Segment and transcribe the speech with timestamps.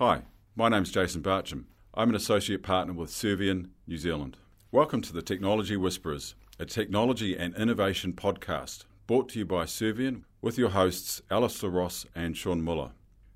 [0.00, 0.22] Hi,
[0.56, 1.66] my name's Jason Barcham.
[1.92, 4.38] I'm an associate partner with Servian New Zealand.
[4.72, 10.24] Welcome to the Technology Whisperers, a technology and innovation podcast brought to you by Servian
[10.40, 12.92] with your hosts Alistair Ross and Sean Muller.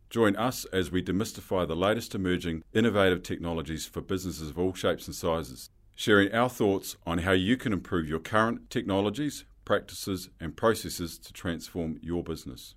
[0.08, 5.06] Join us as we demystify the latest emerging innovative technologies for businesses of all shapes
[5.06, 10.56] and sizes, sharing our thoughts on how you can improve your current technologies, practices, and
[10.56, 12.74] processes to transform your business.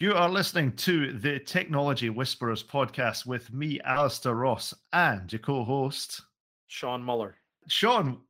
[0.00, 5.62] You are listening to the Technology Whisperers podcast with me, Alistair Ross, and your co
[5.62, 6.22] host,
[6.68, 7.36] Sean Muller.
[7.68, 8.22] Sean,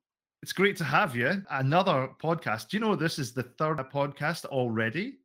[0.42, 1.40] it's great to have you.
[1.48, 2.70] Another podcast.
[2.70, 5.18] Do you know this is the third podcast already?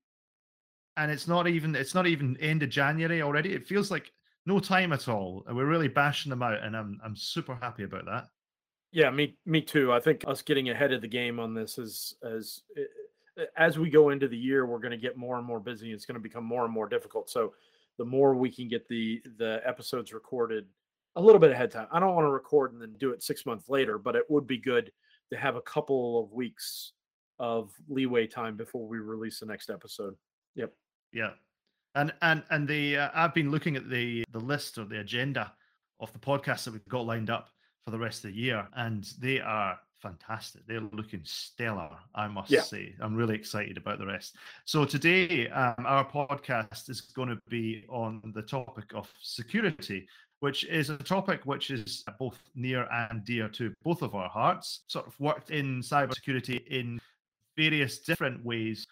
[0.97, 3.55] And it's not even it's not even end of January already.
[3.55, 4.11] It feels like
[4.45, 5.43] no time at all.
[5.47, 8.27] And we're really bashing them out, and I'm I'm super happy about that.
[8.91, 9.91] Yeah, me me too.
[9.91, 12.61] I think us getting ahead of the game on this is as
[13.57, 15.91] as we go into the year, we're going to get more and more busy.
[15.91, 17.29] It's going to become more and more difficult.
[17.29, 17.53] So
[17.97, 20.65] the more we can get the the episodes recorded
[21.15, 21.87] a little bit ahead of time.
[21.91, 24.45] I don't want to record and then do it six months later, but it would
[24.45, 24.91] be good
[25.31, 26.91] to have a couple of weeks
[27.39, 30.15] of leeway time before we release the next episode.
[30.55, 30.73] Yep.
[31.13, 31.31] Yeah.
[31.95, 35.53] And and and the uh, I've been looking at the the list or the agenda
[35.99, 37.49] of the podcasts that we've got lined up
[37.85, 40.61] for the rest of the year, and they are fantastic.
[40.67, 42.61] They're looking stellar, I must yeah.
[42.61, 42.93] say.
[43.01, 44.35] I'm really excited about the rest.
[44.65, 50.07] So, today, um, our podcast is going to be on the topic of security,
[50.41, 54.83] which is a topic which is both near and dear to both of our hearts.
[54.87, 56.99] Sort of worked in cybersecurity in
[57.57, 58.85] various different ways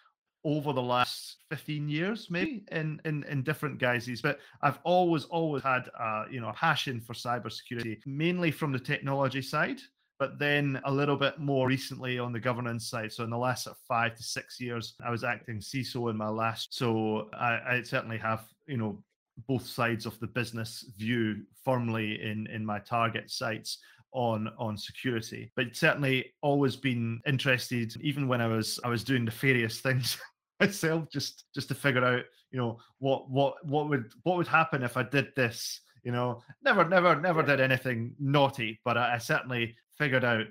[0.46, 5.62] over the last 15 years maybe in in, in different guises but i've always always
[5.62, 9.80] had a you know a passion for cybersecurity mainly from the technology side
[10.18, 13.12] but then a little bit more recently on the governance side.
[13.12, 16.16] So in the last sort of five to six years, I was acting CISO in
[16.16, 16.74] my last.
[16.74, 19.02] So I, I certainly have, you know,
[19.48, 23.78] both sides of the business view firmly in in my target sights
[24.12, 29.24] on on security but certainly always been interested even when i was i was doing
[29.24, 30.18] nefarious things
[30.60, 32.22] myself just just to figure out
[32.52, 36.40] you know what what what would what would happen if i did this you know
[36.62, 40.46] never never never did anything naughty but i, I certainly figured out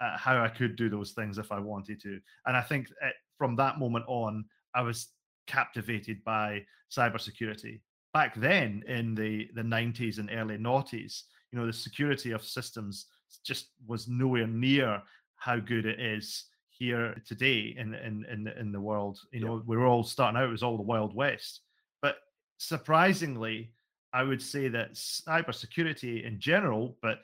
[0.00, 2.20] uh, how I could do those things if I wanted to.
[2.46, 4.44] And I think it, uh, from that moment on,
[4.74, 5.08] I was
[5.46, 7.80] captivated by cybersecurity.
[8.12, 13.06] Back then, in the the 90s and early noughties, you know, the security of systems
[13.44, 15.02] just was nowhere near
[15.36, 19.18] how good it is here today in in in, in the world.
[19.32, 19.62] You know, yeah.
[19.66, 21.60] we were all starting out; it was all the Wild West.
[22.02, 22.16] But
[22.58, 23.72] surprisingly,
[24.12, 27.18] I would say that cybersecurity in general, but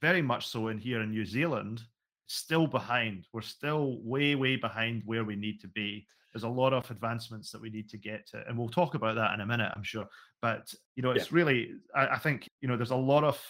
[0.00, 1.82] very much so in here in New Zealand,
[2.26, 3.26] still behind.
[3.32, 6.06] We're still way, way behind where we need to be.
[6.32, 9.16] There's a lot of advancements that we need to get to, and we'll talk about
[9.16, 10.06] that in a minute, I'm sure.
[10.42, 11.36] But you know, it's yeah.
[11.36, 13.40] really, I, I think, you know, there's a lot of,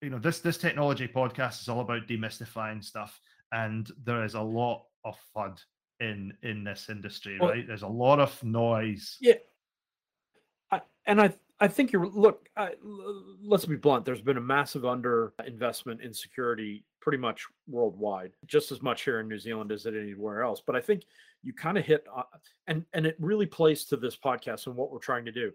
[0.00, 3.20] you know, this this technology podcast is all about demystifying stuff,
[3.52, 5.58] and there is a lot of FUD
[5.98, 7.66] in in this industry, well, right?
[7.66, 9.16] There's a lot of noise.
[9.20, 9.34] Yeah,
[10.70, 12.48] I, and I I think you're look.
[13.42, 14.04] Let's be blunt.
[14.04, 19.28] There's been a massive underinvestment in security, pretty much worldwide, just as much here in
[19.28, 20.62] New Zealand as it anywhere else.
[20.66, 21.02] But I think
[21.42, 22.22] you kind of hit, uh,
[22.66, 25.52] and and it really plays to this podcast and what we're trying to do.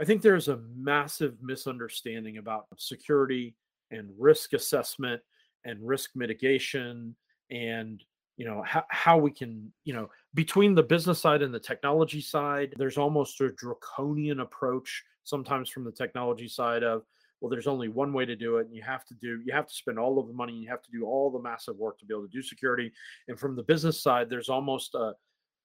[0.00, 3.54] I think there's a massive misunderstanding about security
[3.92, 5.22] and risk assessment
[5.64, 7.14] and risk mitigation
[7.50, 8.02] and
[8.36, 12.20] you know how, how we can you know between the business side and the technology
[12.20, 17.02] side there's almost a draconian approach sometimes from the technology side of
[17.40, 19.66] well there's only one way to do it and you have to do you have
[19.66, 22.06] to spend all of the money you have to do all the massive work to
[22.06, 22.92] be able to do security.
[23.28, 25.14] And from the business side there's almost a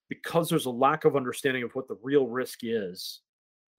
[0.10, 3.22] because there's a lack of understanding of what the real risk is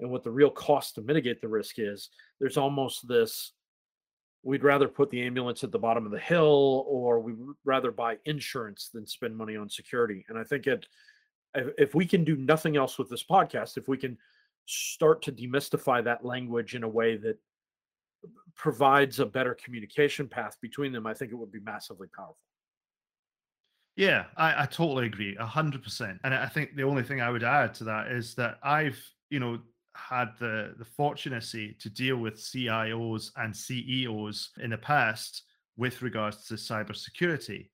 [0.01, 3.53] and what the real cost to mitigate the risk is there's almost this
[4.45, 8.17] we'd rather put the ambulance at the bottom of the hill or we'd rather buy
[8.25, 10.25] insurance than spend money on security.
[10.29, 10.87] And i think it
[11.55, 14.17] if we can do nothing else with this podcast if we can
[14.69, 17.39] start to demystify that language in a way that
[18.55, 22.37] provides a better communication path between them i think it would be massively powerful
[23.97, 27.45] yeah i, I totally agree a 100% and i think the only thing i would
[27.45, 29.01] add to that is that i've
[29.31, 29.59] you know
[29.99, 35.43] had the the fortunacy to deal with CIOs and CEOs in the past
[35.77, 37.69] with regards to cybersecurity.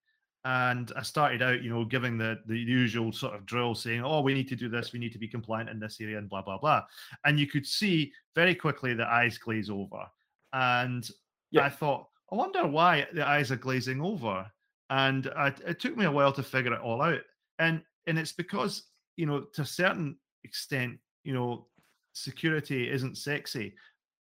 [0.47, 4.21] And I started out, you know, giving the the usual sort of drill, saying, "Oh,
[4.21, 4.93] we need to do this.
[4.93, 6.83] We need to be compliant in this area," and blah blah blah.
[7.25, 10.05] And you could see very quickly the eyes glaze over.
[10.53, 11.09] And
[11.51, 11.65] yeah.
[11.65, 14.47] I thought, I wonder why the eyes are glazing over.
[14.91, 17.23] And I, it took me a while to figure it all out.
[17.59, 18.85] And and it's because
[19.17, 21.69] you know to a certain extent, you know,
[22.13, 23.75] security isn't sexy,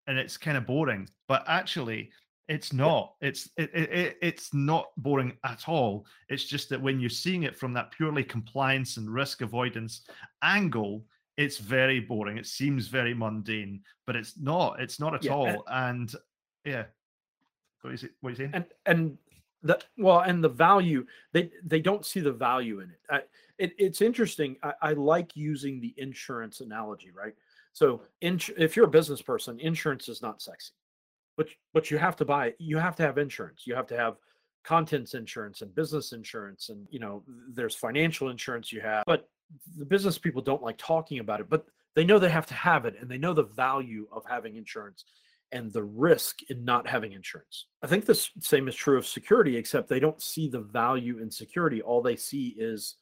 [0.06, 1.08] and it's kind of boring.
[1.28, 2.10] But actually,
[2.48, 3.14] it's not.
[3.20, 6.06] It's it, it, it's not boring at all.
[6.28, 10.02] It's just that when you're seeing it from that purely compliance and risk avoidance
[10.42, 11.04] angle,
[11.36, 12.36] it's very boring.
[12.36, 14.80] It seems very mundane, but it's not.
[14.80, 15.46] It's not at yeah, all.
[15.46, 16.14] And, and
[16.64, 16.84] yeah,
[17.80, 18.12] what is it?
[18.20, 18.50] What are you saying?
[18.52, 19.18] And and
[19.62, 23.00] the well, and the value they they don't see the value in it.
[23.08, 23.22] I,
[23.58, 24.56] it it's interesting.
[24.62, 27.34] I, I like using the insurance analogy, right?
[27.72, 30.72] So, ins- if you're a business person, insurance is not sexy
[31.36, 33.62] but but you have to buy you have to have insurance.
[33.66, 34.16] You have to have
[34.64, 37.22] contents insurance and business insurance and you know
[37.52, 39.28] there's financial insurance you have but
[39.76, 42.86] the business people don't like talking about it but they know they have to have
[42.86, 45.04] it and they know the value of having insurance
[45.52, 47.66] and the risk in not having insurance.
[47.82, 51.30] I think the same is true of security except they don't see the value in
[51.30, 51.80] security.
[51.80, 52.96] All they see is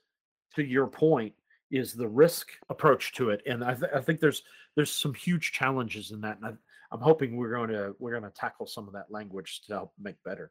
[0.54, 1.32] to your point
[1.70, 3.42] is the risk approach to it.
[3.46, 4.42] And i, th- I think there's
[4.76, 6.52] there's some huge challenges in that and I,
[6.92, 9.92] I'm hoping we're going to we're going to tackle some of that language to help
[9.98, 10.50] make better.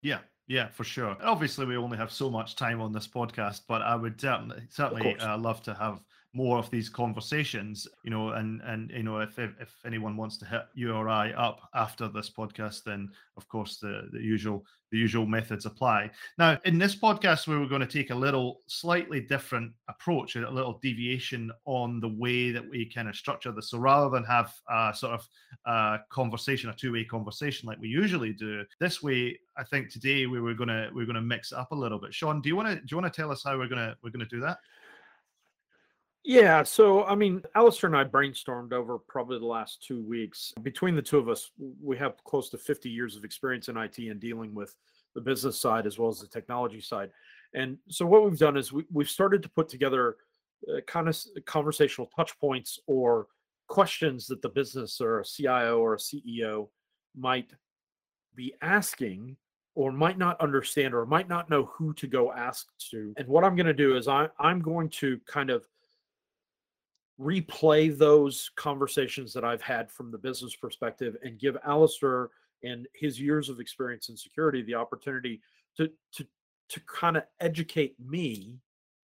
[0.00, 1.16] Yeah, yeah, for sure.
[1.20, 5.16] Obviously, we only have so much time on this podcast, but I would certainly certainly
[5.16, 6.00] uh, love to have
[6.34, 10.46] more of these conversations you know and and you know if, if, anyone wants to
[10.46, 14.98] hit you or i up after this podcast then of course the the usual the
[14.98, 16.10] usual methods apply.
[16.38, 20.50] Now in this podcast we were going to take a little slightly different approach a
[20.50, 23.70] little deviation on the way that we kind of structure this.
[23.70, 25.26] So rather than have a sort of
[25.66, 30.40] a conversation a two-way conversation like we usually do this way i think today we
[30.40, 32.12] were going to we we're going to mix it up a little bit.
[32.14, 33.96] Sean do you want to do you want to tell us how we're going to
[34.02, 34.58] we're going to do that
[36.24, 40.52] yeah, so I mean, Alistair and I brainstormed over probably the last two weeks.
[40.62, 41.50] Between the two of us,
[41.82, 44.76] we have close to 50 years of experience in IT and dealing with
[45.14, 47.10] the business side as well as the technology side.
[47.54, 50.16] And so what we've done is we, we've started to put together
[50.68, 53.26] uh, kind of conversational touch points or
[53.68, 56.68] questions that the business or a CIO or a CEO
[57.16, 57.50] might
[58.34, 59.36] be asking
[59.74, 63.12] or might not understand or might not know who to go ask to.
[63.16, 65.64] And what I'm going to do is I, I'm going to kind of
[67.22, 72.30] replay those conversations that I've had from the business perspective and give Alistair
[72.64, 75.40] and his years of experience in security the opportunity
[75.76, 76.26] to to
[76.68, 78.58] to kind of educate me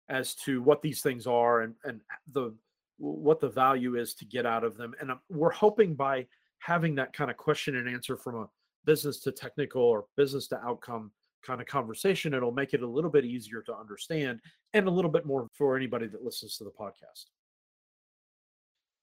[0.10, 2.02] as to what these things are and and
[2.34, 2.54] the
[2.98, 4.96] what the value is to get out of them.
[5.00, 6.26] And um, we're hoping by
[6.60, 8.50] having that kind of question and answer from a
[8.86, 11.12] business to technical or business to outcome
[11.44, 14.42] kind of conversation it'll make it a little bit easier to understand
[14.74, 17.26] and a little bit more for anybody that listens to the podcast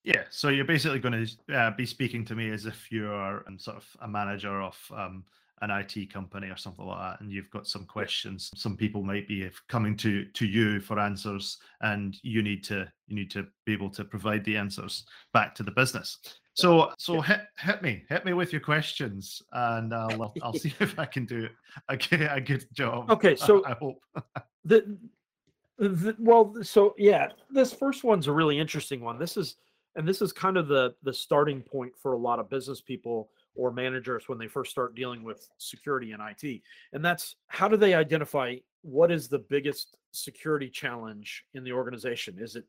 [0.04, 3.58] yeah, so you're basically going to uh, be speaking to me as if you're um,
[3.58, 5.24] sort of a manager of um,
[5.62, 8.50] an IT company or something like that, and you've got some questions.
[8.54, 13.16] Some people might be coming to to you for answers, and you need to you
[13.16, 16.18] need to be able to provide the answers back to the business.
[16.52, 20.98] So so hit hit me hit me with your questions, and I'll I'll see if
[20.98, 21.48] I can do
[21.88, 21.98] a,
[22.30, 23.10] a good job.
[23.10, 24.02] Okay, so I, I hope
[24.66, 24.98] the,
[25.78, 29.18] the well, so yeah, this first one's a really interesting one.
[29.18, 29.56] This is
[29.96, 33.30] and this is kind of the the starting point for a lot of business people
[33.54, 36.60] or managers when they first start dealing with security and IT.
[36.92, 42.36] And that's how do they identify what is the biggest security challenge in the organization?
[42.38, 42.64] Is it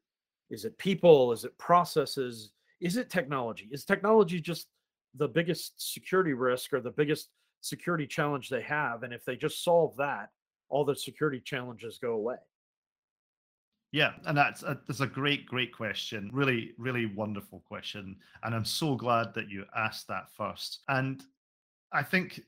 [0.50, 1.32] is it people?
[1.32, 2.52] Is it processes?
[2.80, 3.68] Is it technology?
[3.72, 4.68] Is technology just
[5.16, 7.30] the biggest security risk or the biggest
[7.62, 9.04] security challenge they have?
[9.04, 10.30] And if they just solve that,
[10.70, 12.36] all the security challenges go away.
[13.92, 16.30] Yeah, and that's a, that's a great, great question.
[16.34, 20.80] Really, really wonderful question, and I'm so glad that you asked that first.
[20.90, 21.24] And
[21.94, 22.42] I think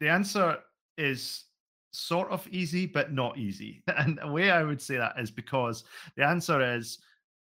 [0.00, 0.58] the answer
[0.96, 1.44] is
[1.92, 3.82] sort of easy, but not easy.
[3.96, 5.84] And the way I would say that is because
[6.16, 6.98] the answer is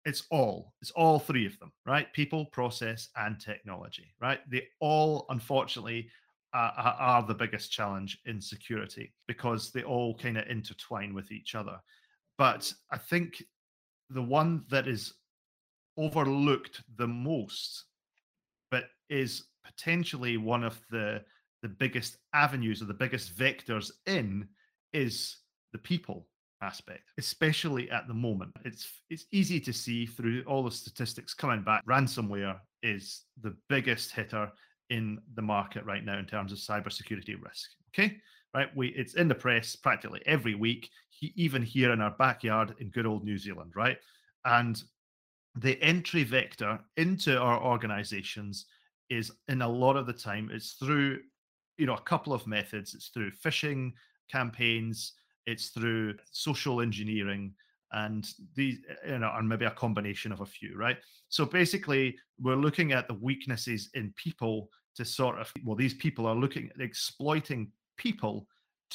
[0.07, 5.27] it's all it's all three of them right people process and technology right they all
[5.31, 6.09] unfortunately
[6.55, 11.79] are the biggest challenge in security because they all kind of intertwine with each other
[12.39, 13.43] but I think
[14.11, 15.15] the one that is
[15.97, 17.85] overlooked the most,
[18.71, 21.23] but is potentially one of the
[21.63, 24.47] the biggest avenues or the biggest vectors in
[24.93, 25.39] is
[25.73, 26.29] the people
[26.63, 31.63] aspect especially at the moment it's it's easy to see through all the statistics coming
[31.63, 34.51] back ransomware is the biggest hitter
[34.91, 38.17] in the market right now in terms of cybersecurity risk okay
[38.57, 38.75] right?
[38.75, 40.89] We it's in the press practically every week,
[41.19, 43.99] he, even here in our backyard in good old New Zealand, right?
[44.45, 44.83] And
[45.55, 48.67] the entry vector into our organizations
[49.09, 51.21] is in a lot of the time it's through
[51.79, 52.95] you know a couple of methods.
[52.95, 53.93] It's through phishing
[54.31, 55.13] campaigns,
[55.47, 57.55] it's through social engineering,
[57.93, 60.99] and these you know, and maybe a combination of a few, right?
[61.29, 66.27] So basically, we're looking at the weaknesses in people to sort of well, these people
[66.27, 68.47] are looking at exploiting people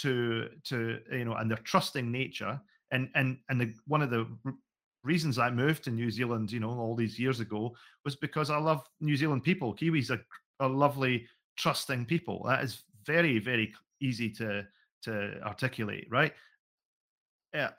[0.02, 2.60] to to you know and their trusting nature
[2.92, 4.28] and and and the, one of the
[5.04, 8.58] reasons I moved to New Zealand, you know, all these years ago was because I
[8.58, 9.74] love New Zealand people.
[9.76, 10.24] Kiwis are,
[10.60, 11.26] are lovely,
[11.58, 12.44] trusting people.
[12.46, 14.66] That is very, very easy to
[15.04, 16.34] to articulate, right?
[17.54, 17.72] Yeah,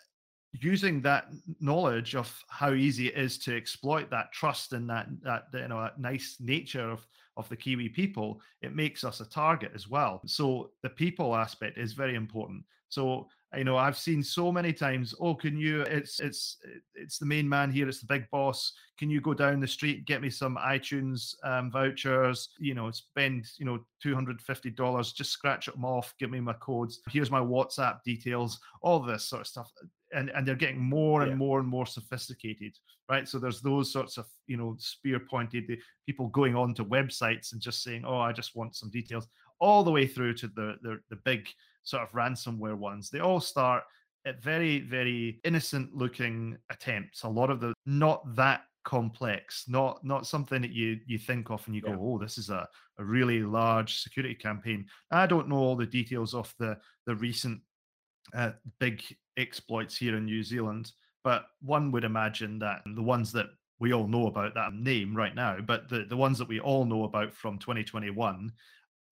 [0.52, 1.26] using that
[1.61, 5.81] knowledge of how easy it is to exploit that trust and that that you know
[5.81, 10.21] that nice nature of of the Kiwi people, it makes us a target as well.
[10.27, 12.65] So the people aspect is very important.
[12.89, 16.59] So you know i've seen so many times oh can you it's it's
[16.95, 20.07] it's the main man here it's the big boss can you go down the street
[20.07, 25.85] get me some itunes um, vouchers you know spend you know $250 just scratch them
[25.85, 29.71] off give me my codes here's my whatsapp details all this sort of stuff
[30.14, 31.37] and and they're getting more and yeah.
[31.37, 32.76] more and more sophisticated
[33.11, 35.64] right so there's those sorts of you know spear pointed
[36.07, 39.26] people going on to websites and just saying oh i just want some details
[39.61, 41.49] all the way through to the the, the big
[41.85, 43.11] sort of ransomware ones.
[43.11, 43.85] They all start
[44.26, 47.25] at very, very innocent looking attempts.
[47.25, 51.64] A lot of the not that complex, not not something that you you think of
[51.66, 51.95] and you yeah.
[51.95, 54.87] go, oh, this is a, a really large security campaign.
[55.11, 56.76] I don't know all the details of the
[57.07, 57.61] the recent
[58.35, 59.02] uh, big
[59.37, 60.93] exploits here in New Zealand,
[61.25, 63.47] but one would imagine that the ones that
[63.79, 66.85] we all know about that name right now, but the, the ones that we all
[66.85, 68.53] know about from 2021,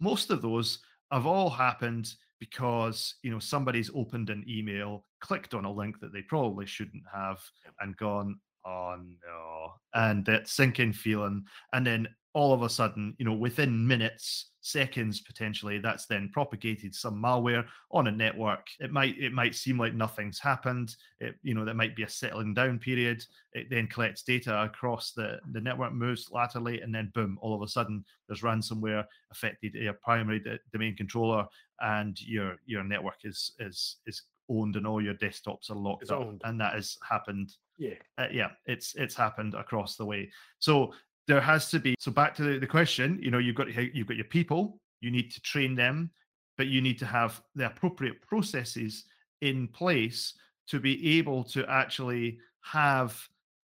[0.01, 0.79] most of those
[1.11, 6.13] have all happened because you know somebody's opened an email, clicked on a link that
[6.13, 7.39] they probably shouldn't have,
[7.81, 13.25] and gone, "Oh no!" and that sinking feeling, and then all of a sudden, you
[13.25, 18.69] know, within minutes, seconds potentially, that's then propagated some malware on a network.
[18.79, 20.95] It might it might seem like nothing's happened.
[21.19, 23.25] It, you know, there might be a settling down period.
[23.53, 27.63] It then collects data across the the network, moves laterally, and then boom, all of
[27.63, 31.47] a sudden, there's ransomware affected your primary d- domain controller,
[31.81, 36.11] and your your network is is is owned and all your desktops are locked it's
[36.11, 36.43] up owned.
[36.45, 37.55] and that has happened.
[37.79, 37.95] Yeah.
[38.19, 40.31] Uh, yeah it's it's happened across the way.
[40.59, 40.93] So
[41.31, 44.09] there has to be so back to the, the question you know you've got you've
[44.09, 46.11] got your people you need to train them
[46.59, 49.05] but you need to have the appropriate processes
[49.41, 50.35] in place
[50.67, 53.17] to be able to actually have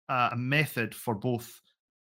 [0.08, 1.60] a method for both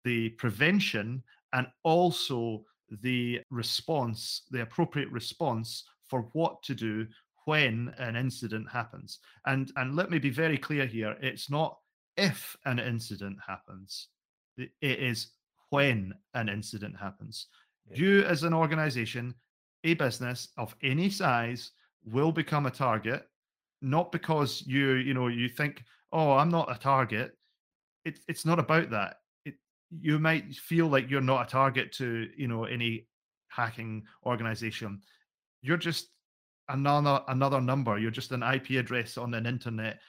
[0.06, 1.24] the prevention
[1.54, 2.64] and also
[3.02, 7.08] the response the appropriate response for what to do
[7.50, 11.78] when an incident happens and and let me be very clear here it's not
[12.18, 14.10] if an incident happens
[14.60, 15.32] it is
[15.70, 17.48] when an incident happens.
[17.90, 17.98] Yeah.
[17.98, 19.34] You, as an organization,
[19.84, 21.72] a business of any size,
[22.06, 23.28] will become a target,
[23.82, 27.38] not because you, you know, you think, oh, I'm not a target.
[28.06, 29.18] It, it's not about that.
[29.46, 29.56] It,
[29.92, 33.08] you might feel like you're not a target to, you know, any
[33.50, 35.02] hacking organization.
[35.62, 36.10] You're just
[36.70, 37.98] another another number.
[37.98, 40.00] You're just an IP address on an internet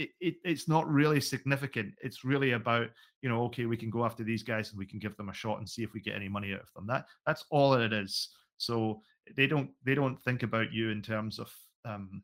[0.00, 1.92] it, it, it's not really significant.
[2.02, 2.88] It's really about
[3.22, 5.34] you know, okay, we can go after these guys and we can give them a
[5.34, 6.86] shot and see if we get any money out of them.
[6.86, 8.30] That that's all it is.
[8.56, 9.02] So
[9.36, 11.52] they don't they don't think about you in terms of
[11.84, 12.22] um,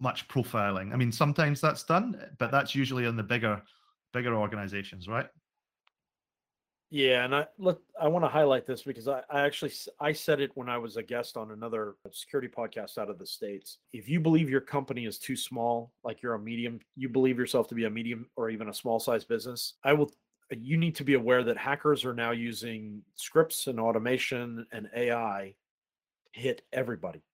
[0.00, 0.92] much profiling.
[0.92, 3.62] I mean, sometimes that's done, but that's usually in the bigger
[4.12, 5.28] bigger organizations, right?
[6.94, 10.40] Yeah, and I look, I want to highlight this because I, I actually I said
[10.40, 13.78] it when I was a guest on another security podcast out of the states.
[13.92, 17.66] If you believe your company is too small, like you're a medium, you believe yourself
[17.70, 20.12] to be a medium or even a small size business, I will.
[20.52, 25.56] You need to be aware that hackers are now using scripts and automation and AI
[26.30, 27.24] hit everybody.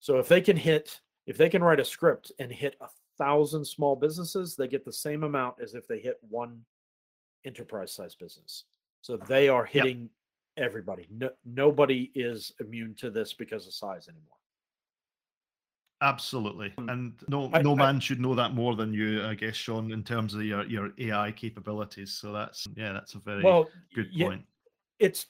[0.00, 3.64] So if they can hit, if they can write a script and hit a thousand
[3.64, 6.62] small businesses, they get the same amount as if they hit one
[7.44, 8.64] enterprise size business.
[9.02, 10.08] So they are hitting
[10.56, 10.66] yep.
[10.66, 11.08] everybody.
[11.10, 14.36] No, nobody is immune to this because of size anymore.
[16.02, 19.34] Absolutely, um, and no I, no man I, should know that more than you, I
[19.34, 22.12] guess, Sean, in terms of your your AI capabilities.
[22.12, 24.44] So that's yeah, that's a very well, good yeah, point.
[24.98, 25.26] It's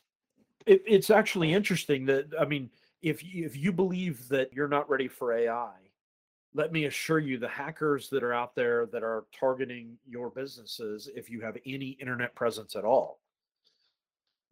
[0.66, 2.70] it, it's actually interesting that I mean,
[3.02, 5.72] if if you believe that you're not ready for AI,
[6.54, 11.08] let me assure you the hackers that are out there that are targeting your businesses
[11.14, 13.20] if you have any internet presence at all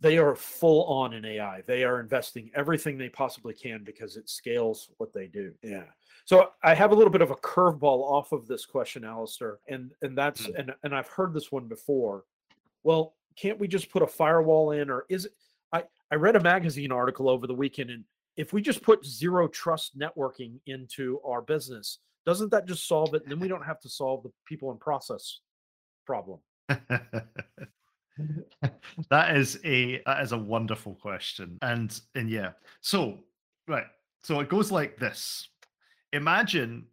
[0.00, 4.28] they are full on in ai they are investing everything they possibly can because it
[4.28, 5.52] scales what they do.
[5.62, 5.84] Yeah.
[6.24, 9.92] So i have a little bit of a curveball off of this question Alistair, and
[10.02, 10.60] and that's mm-hmm.
[10.60, 12.24] and, and i've heard this one before.
[12.84, 15.32] Well can't we just put a firewall in or is it
[15.72, 18.04] I, I read a magazine article over the weekend, and
[18.38, 23.22] if we just put zero trust networking into our business, doesn't that just solve it?
[23.24, 25.40] And then we don't have to solve the people and process
[26.06, 26.38] problem.
[26.68, 27.26] that
[29.36, 33.18] is a that is a wonderful question, and and yeah, so
[33.66, 33.86] right,
[34.22, 35.48] so it goes like this.
[36.12, 36.86] Imagine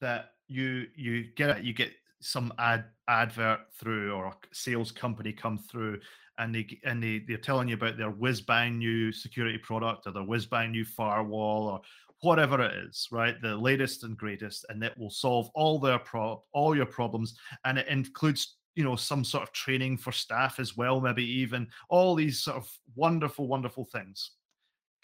[0.00, 1.90] that you you get you get
[2.20, 5.98] some ad advert through or a sales company come through
[6.38, 10.12] and they and they they're telling you about their whiz bang new security product or
[10.12, 11.80] their whiz bang new firewall or
[12.22, 13.40] whatever it is, right?
[13.42, 17.78] The latest and greatest, and it will solve all their pro all your problems, and
[17.78, 22.14] it includes you know some sort of training for staff as well, maybe even all
[22.14, 24.32] these sort of wonderful, wonderful things.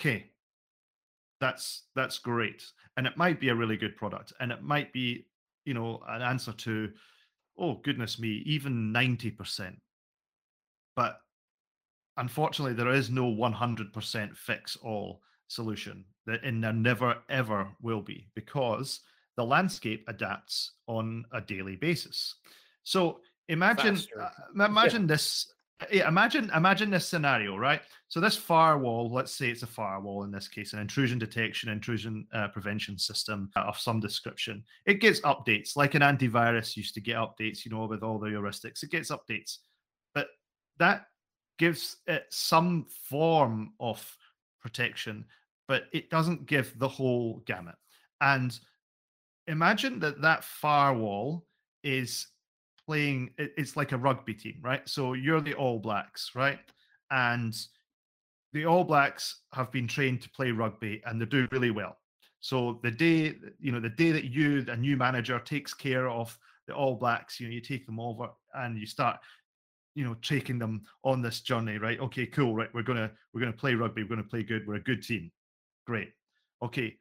[0.00, 0.30] Okay,
[1.40, 2.64] that's that's great,
[2.96, 5.26] and it might be a really good product, and it might be
[5.64, 6.90] you know an answer to
[7.58, 9.78] oh goodness me, even ninety percent
[10.98, 11.20] but
[12.16, 18.98] unfortunately, there is no 100% fix all solution, and there never ever will be because
[19.36, 22.34] the landscape adapts on a daily basis.
[22.82, 25.06] So imagine, uh, imagine yeah.
[25.06, 25.52] this.
[25.92, 27.80] Yeah, imagine imagine this scenario, right?
[28.08, 32.26] So this firewall, let's say it's a firewall in this case, an intrusion detection, intrusion
[32.32, 34.64] uh, prevention system of some description.
[34.86, 38.26] It gets updates, like an antivirus used to get updates, you know, with all the
[38.26, 38.82] heuristics.
[38.82, 39.58] It gets updates
[40.78, 41.06] that
[41.58, 44.16] gives it some form of
[44.60, 45.24] protection,
[45.66, 47.74] but it doesn't give the whole gamut.
[48.20, 48.58] And
[49.46, 51.46] imagine that that firewall
[51.82, 52.28] is
[52.86, 54.88] playing, it's like a rugby team, right?
[54.88, 56.58] So you're the All Blacks, right?
[57.10, 57.54] And
[58.52, 61.98] the All Blacks have been trained to play rugby and they do really well.
[62.40, 66.36] So the day, you know, the day that you, a new manager, takes care of
[66.66, 69.18] the All Blacks, you know, you take them over and you start
[69.94, 72.00] you know taking them on this journey right?
[72.00, 74.80] Okay cool right we're gonna we're gonna play rugby we're gonna play good we're a
[74.80, 75.30] good team.
[75.86, 76.12] Great.
[76.62, 76.96] Okay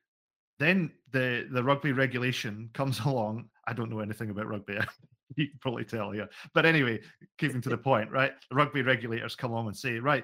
[0.60, 3.50] then the the rugby regulation comes along.
[3.67, 4.78] I don't know anything about rugby
[5.36, 7.00] you can probably tell yeah but anyway
[7.38, 8.34] keeping to the point right?
[8.50, 10.23] The rugby regulators come along and say right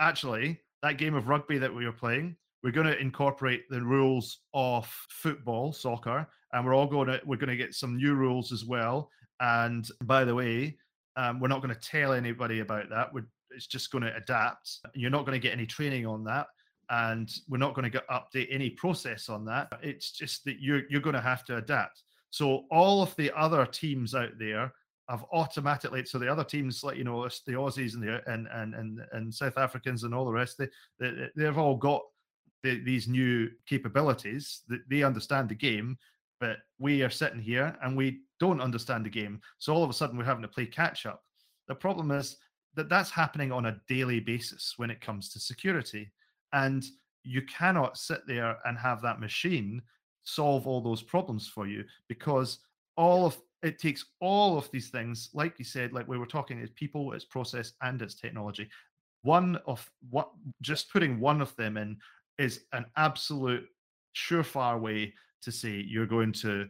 [0.00, 4.38] actually that game of rugby that we were playing we're going to incorporate the rules
[4.54, 8.52] of football soccer and we're all going to we're going to get some new rules
[8.52, 9.10] as well.
[9.40, 10.76] And by the way
[11.18, 13.12] um, we're not going to tell anybody about that.
[13.12, 14.78] We're, it's just going to adapt.
[14.94, 16.46] You're not going to get any training on that,
[16.90, 19.68] and we're not going to update any process on that.
[19.82, 22.02] It's just that you're you're going to have to adapt.
[22.30, 24.72] So all of the other teams out there
[25.08, 28.74] have automatically so the other teams like you know the Aussies and the and and
[28.74, 30.68] and, and South Africans and all the rest they,
[31.00, 32.02] they they've all got
[32.62, 35.96] the, these new capabilities that they understand the game
[36.40, 39.40] but we are sitting here and we don't understand the game.
[39.58, 41.22] So all of a sudden we're having to play catch up.
[41.66, 42.36] The problem is
[42.74, 46.10] that that's happening on a daily basis when it comes to security.
[46.52, 46.84] And
[47.24, 49.82] you cannot sit there and have that machine
[50.22, 52.58] solve all those problems for you because
[52.96, 56.58] all of it takes all of these things, like you said, like we were talking,
[56.58, 58.68] it's people, it's process, and it's technology.
[59.22, 60.30] One of what
[60.62, 61.96] just putting one of them in
[62.38, 63.66] is an absolute
[64.14, 66.68] surefire way to say you're going to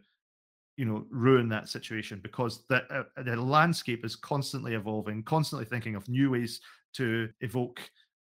[0.78, 5.94] you know ruin that situation because the, uh, the landscape is constantly evolving constantly thinking
[5.94, 6.60] of new ways
[6.94, 7.80] to evoke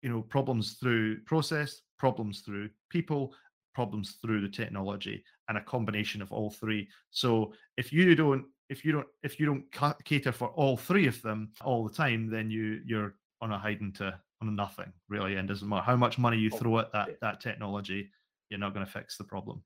[0.01, 3.33] you know problems through process problems through people
[3.73, 8.85] problems through the technology and a combination of all three so if you don't if
[8.85, 9.65] you don't if you don't
[10.05, 13.91] cater for all three of them all the time then you you're on a hiding
[13.91, 17.19] to on nothing really and doesn't matter how much money you oh, throw at that
[17.21, 18.09] that technology
[18.49, 19.63] you're not going to fix the problem.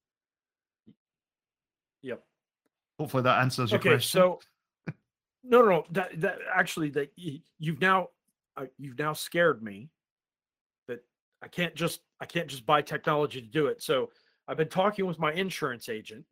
[2.99, 4.19] Hopefully that answers your okay, question.
[4.19, 4.39] So
[5.43, 5.83] no, no, no.
[5.91, 8.09] That that actually that you've now
[8.57, 9.89] uh, you've now scared me
[10.88, 10.99] that
[11.41, 13.81] I can't just I can't just buy technology to do it.
[13.81, 14.09] So
[14.47, 16.25] I've been talking with my insurance agent.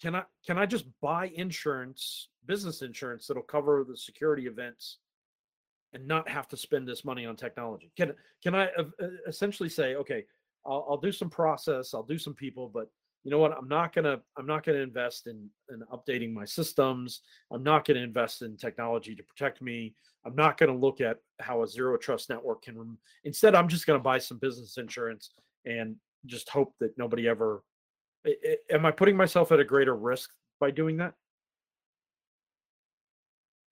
[0.00, 4.98] Can I can I just buy insurance, business insurance that'll cover the security events
[5.92, 7.92] and not have to spend this money on technology?
[7.98, 8.84] Can can I uh,
[9.26, 10.24] essentially say, okay,
[10.64, 12.88] I'll, I'll do some process, I'll do some people, but
[13.24, 16.44] you know what i'm not going to i'm not to invest in in updating my
[16.44, 17.20] systems.
[17.52, 19.94] I'm not going to invest in technology to protect me.
[20.24, 23.86] I'm not going to look at how a zero trust network can instead i'm just
[23.86, 25.30] going to buy some business insurance
[25.64, 27.62] and just hope that nobody ever
[28.26, 31.14] I, I, am i putting myself at a greater risk by doing that?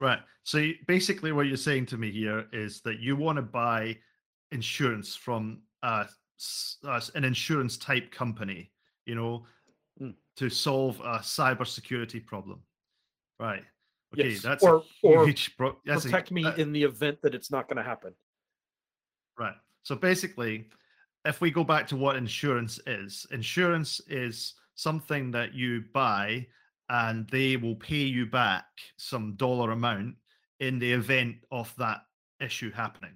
[0.01, 0.21] Right.
[0.45, 3.97] So basically what you're saying to me here is that you want to buy
[4.53, 6.05] insurance from uh,
[7.15, 8.71] an insurance type company
[9.07, 9.47] you know,
[10.01, 10.15] mm.
[10.37, 12.61] to solve a cybersecurity problem.
[13.41, 13.63] Right.
[14.15, 14.43] Okay, yes.
[14.43, 17.51] that's or, or huge pro- that's protect a, me uh, in the event that it's
[17.51, 18.13] not going to happen.
[19.39, 19.55] Right.
[19.83, 20.69] So basically,
[21.25, 26.47] if we go back to what insurance is, insurance is something that you buy
[26.89, 28.65] and they will pay you back
[28.97, 30.15] some dollar amount
[30.61, 32.03] in the event of that
[32.41, 33.15] issue happening.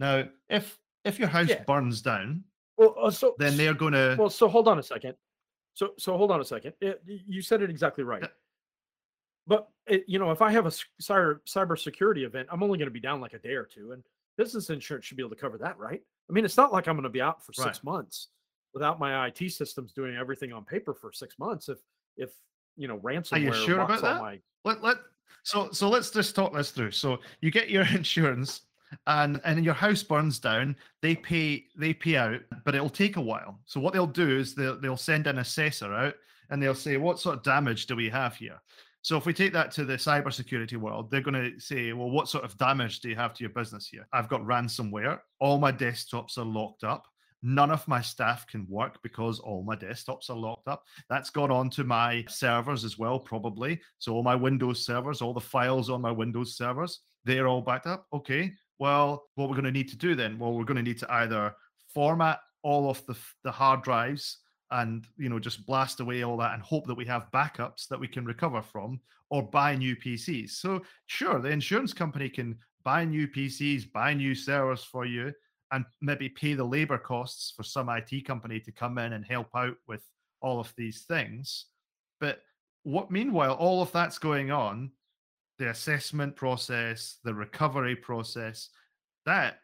[0.00, 1.62] Now, if if your house Yeah.
[1.62, 2.44] burns down,
[2.76, 5.14] Well, uh, so then they're going to well, so hold on a second.
[5.74, 6.74] So so hold on a second.
[6.80, 8.22] It- you said it exactly right.
[8.22, 8.28] Yeah.
[9.46, 12.92] But it, you know, if I have a cyber cybersecurity event, I'm only going to
[12.92, 14.02] be down like a day or two, and
[14.36, 16.02] business insurance should be able to cover that, right?
[16.28, 17.84] I mean, it's not like I'm going to be out for six Right.
[17.84, 18.28] months
[18.74, 21.68] without my IT systems doing everything on paper for six months.
[21.68, 21.78] If
[22.16, 22.30] if
[22.76, 24.22] you know ransomware sure walks about on that?
[24.22, 24.96] my let let
[25.44, 26.90] so so let's just talk this through.
[26.90, 28.62] So you get your insurance
[29.06, 33.20] and and your house burns down, they pay they pay out, but it'll take a
[33.20, 33.60] while.
[33.66, 36.14] So what they'll do is they'll they'll send an assessor out
[36.50, 38.60] and they'll say, what sort of damage do we have here?
[39.02, 42.28] So if we take that to the cybersecurity world, they're going to say, well, what
[42.28, 44.06] sort of damage do you have to your business here?
[44.12, 45.20] I've got ransomware.
[45.38, 47.04] All my desktops are locked up.
[47.42, 50.82] None of my staff can work because all my desktops are locked up.
[51.08, 53.80] That's gone on to my servers as well, probably.
[53.98, 57.86] So all my Windows servers, all the files on my Windows servers, they're all backed
[57.86, 58.06] up.
[58.12, 58.52] Okay.
[58.78, 60.38] Well, what we're going to need to do then?
[60.38, 61.54] Well, we're going to need to either
[61.94, 64.38] format all of the, the hard drives
[64.72, 68.00] and you know just blast away all that and hope that we have backups that
[68.00, 70.50] we can recover from or buy new PCs.
[70.50, 75.32] So sure, the insurance company can buy new PCs, buy new servers for you
[75.72, 79.48] and maybe pay the labor costs for some IT company to come in and help
[79.56, 80.02] out with
[80.40, 81.66] all of these things.
[82.20, 82.40] But
[82.84, 84.92] what meanwhile all of that's going on,
[85.58, 88.68] the assessment process, the recovery process,
[89.24, 89.58] that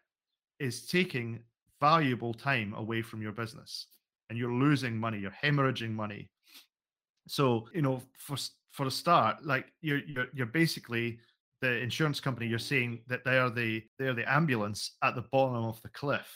[0.58, 1.40] is taking
[1.80, 3.86] valuable time away from your business
[4.30, 6.30] and you're losing money, you're hemorrhaging money.
[7.28, 8.36] So, you know, for
[8.70, 11.18] for a start, like you're you're you're basically
[11.60, 15.64] the insurance company, you're saying that they are the they're the ambulance at the bottom
[15.64, 16.28] of the cliff.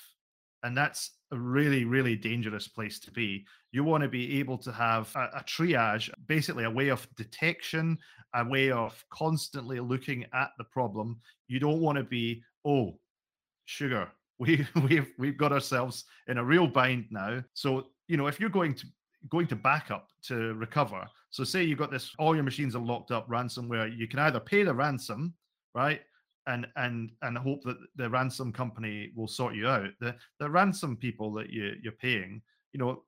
[0.63, 3.45] And that's a really, really dangerous place to be.
[3.73, 7.99] You want to be able to have a, a triage, basically a way of detection,
[8.35, 11.21] a way of constantly looking at the problem.
[11.49, 12.99] You don't want to be, oh,
[13.65, 14.09] sugar.
[14.39, 17.43] We we've we've got ourselves in a real bind now.
[17.55, 18.87] So you know if you're going to
[19.31, 21.07] going to backup to recover.
[21.31, 23.97] So say you've got this, all your machines are locked up, ransomware.
[23.97, 25.35] You can either pay the ransom,
[25.75, 26.03] right,
[26.47, 29.91] and and and hope that the ransom company will sort you out.
[30.01, 33.03] The the ransom people that you you're paying, you know,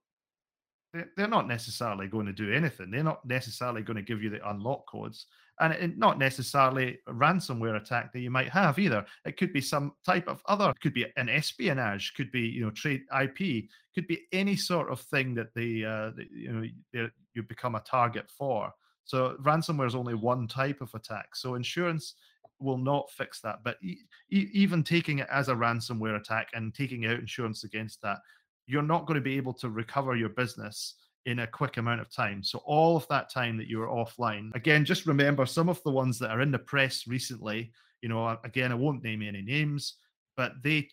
[0.92, 2.90] they- they're not necessarily going to do anything.
[2.90, 5.26] They're not necessarily going to give you the unlock codes,
[5.60, 9.04] and it, not necessarily a ransomware attack that you might have either.
[9.26, 12.62] It could be some type of other, It could be an espionage, could be you
[12.62, 17.10] know trade IP, could be any sort of thing that they uh, that, you know
[17.34, 18.72] you become a target for.
[19.04, 21.34] So ransomware is only one type of attack.
[21.34, 22.14] So insurance
[22.60, 23.60] will not fix that.
[23.64, 28.18] But e- even taking it as a ransomware attack and taking out insurance against that,
[28.66, 30.94] you're not going to be able to recover your business
[31.26, 32.42] in a quick amount of time.
[32.42, 35.90] So all of that time that you were offline, again, just remember some of the
[35.90, 37.72] ones that are in the press recently.
[38.02, 39.94] You know, again, I won't name any names,
[40.36, 40.88] but they,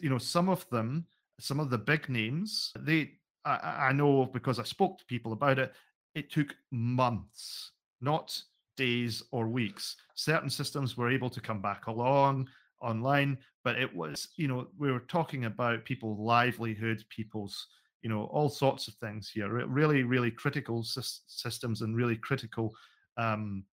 [0.00, 1.06] you know, some of them,
[1.40, 3.12] some of the big names, they,
[3.44, 5.72] I I know because I spoke to people about it.
[6.14, 8.40] It took months, not
[8.78, 9.96] days or weeks.
[10.14, 12.48] Certain systems were able to come back along
[12.80, 17.66] online, but it was, you know, we were talking about people's livelihood, people's,
[18.02, 19.48] you know, all sorts of things here.
[19.66, 22.72] Really, really critical sys- systems and really critical,
[23.16, 23.64] um,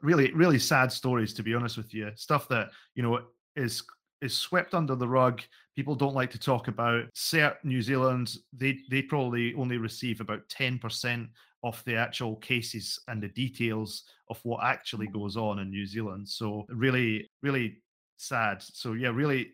[0.00, 1.34] really, really sad stories.
[1.34, 3.20] To be honest with you, stuff that you know
[3.56, 3.82] is
[4.22, 5.42] is swept under the rug.
[5.74, 7.04] People don't like to talk about.
[7.14, 11.28] CERT New Zealand, they they probably only receive about ten percent
[11.66, 16.28] of the actual cases and the details of what actually goes on in New Zealand.
[16.28, 17.82] So really, really
[18.16, 18.62] sad.
[18.62, 19.48] So yeah, really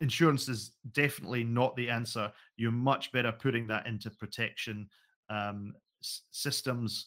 [0.00, 2.32] insurance is definitely not the answer.
[2.56, 4.88] You're much better putting that into protection
[5.28, 7.06] um, s- systems,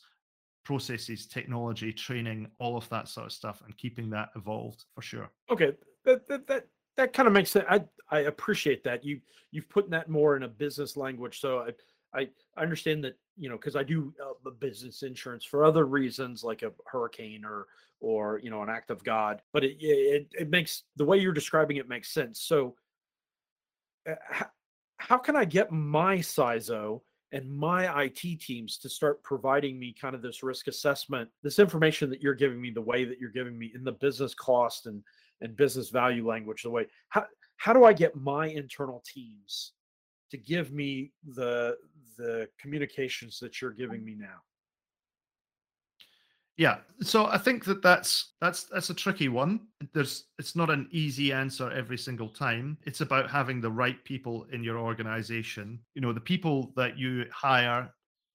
[0.63, 5.31] processes, technology, training, all of that sort of stuff, and keeping that evolved for sure.
[5.49, 5.73] Okay,
[6.05, 7.65] that that that, that kind of makes sense.
[7.67, 9.19] I I appreciate that you
[9.51, 11.39] you've put that more in a business language.
[11.39, 11.71] So I
[12.13, 16.61] I, understand that you know because I do uh, business insurance for other reasons like
[16.61, 17.65] a hurricane or
[17.99, 19.41] or you know an act of God.
[19.53, 22.41] But it it it makes the way you're describing it makes sense.
[22.41, 22.75] So
[24.09, 24.45] uh, how,
[24.97, 30.13] how can I get my CISO and my IT teams to start providing me kind
[30.13, 33.57] of this risk assessment, this information that you're giving me, the way that you're giving
[33.57, 35.03] me in the business cost and
[35.41, 37.25] and business value language, the way how
[37.57, 39.73] how do I get my internal teams
[40.33, 41.77] to give me the
[42.17, 44.41] the communications that you're giving me now?
[46.57, 49.59] Yeah, so I think that that's that's that's a tricky one.
[49.93, 52.79] There's it's not an easy answer every single time.
[52.83, 55.79] It's about having the right people in your organization.
[55.93, 57.93] You know, the people that you hire,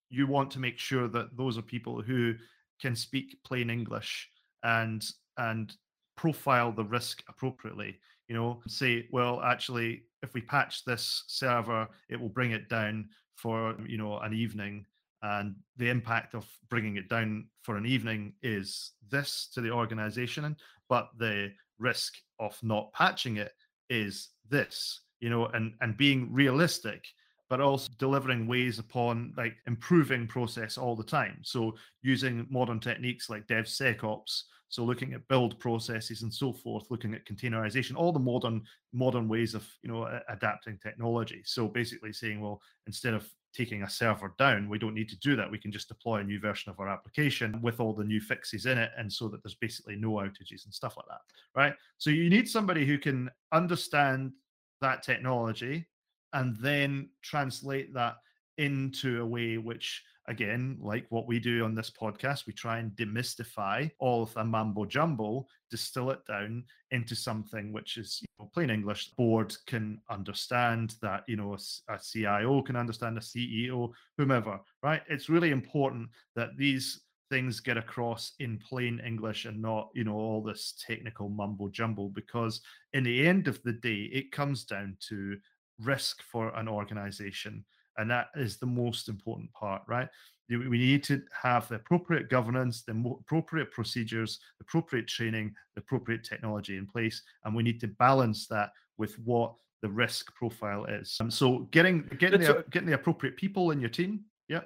[0.09, 2.35] you want to make sure that those are people who
[2.81, 4.29] can speak plain English
[4.63, 5.05] and
[5.37, 5.75] and
[6.17, 7.99] profile the risk appropriately.
[8.29, 13.09] You know, say, well, actually, if we patch this server, it will bring it down
[13.35, 14.85] for you know an evening.
[15.23, 20.57] And the impact of bringing it down for an evening is this to the organization
[20.89, 23.53] but the risk of not patching it
[23.91, 27.05] is this you know and and being realistic
[27.49, 31.39] but also delivering ways upon like improving process all the time.
[31.43, 37.15] So using modern techniques like devsecops so looking at build processes and so forth looking
[37.15, 42.41] at containerization all the modern modern ways of you know adapting technology so basically saying
[42.41, 44.69] well instead of taking a server down.
[44.69, 45.51] We don't need to do that.
[45.51, 48.67] We can just deploy a new version of our application with all the new fixes
[48.67, 51.21] in it, and so that there's basically no outages and stuff like that,
[51.55, 51.75] right?
[51.99, 54.33] So you need somebody who can understand
[54.81, 55.89] that technology
[56.35, 58.17] and then translate that
[58.59, 62.93] into a way which again, like what we do on this podcast, we try and
[62.93, 68.51] demystify all of the mambo jumbo, distill it down into something which is you know,
[68.55, 69.09] plain English.
[69.09, 74.61] The board can understand that, you know, a, a CIO can understand, a CEO, whomever,
[74.83, 75.03] right?
[75.09, 80.15] It's really important that these things get across in plain English and not, you know,
[80.15, 82.61] all this technical mumbo jumbo, because
[82.93, 85.37] in the end of the day, it comes down to
[85.81, 87.65] risk for an organization
[87.99, 90.09] and that is the most important part right?
[90.49, 96.25] We need to have the appropriate governance the appropriate procedures the appropriate training the appropriate
[96.25, 101.17] technology in place and we need to balance that with what the risk profile is.
[101.21, 104.61] Um, so getting getting the, getting the appropriate people in your team yeah.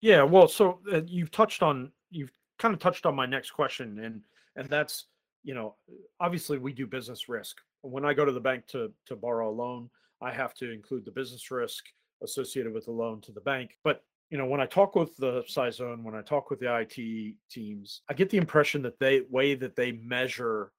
[0.00, 3.98] Yeah well so uh, you've touched on you've kind of touched on my next question
[4.04, 4.20] and
[4.56, 5.06] and that's
[5.42, 5.74] you know
[6.20, 7.56] obviously we do business risk.
[7.82, 9.90] When i go to the bank to to borrow a loan
[10.22, 11.84] I have to include the business risk
[12.22, 13.76] associated with the loan to the bank.
[13.84, 17.34] But you know, when I talk with the CISO, when I talk with the IT
[17.50, 20.70] teams, I get the impression that they way that they measure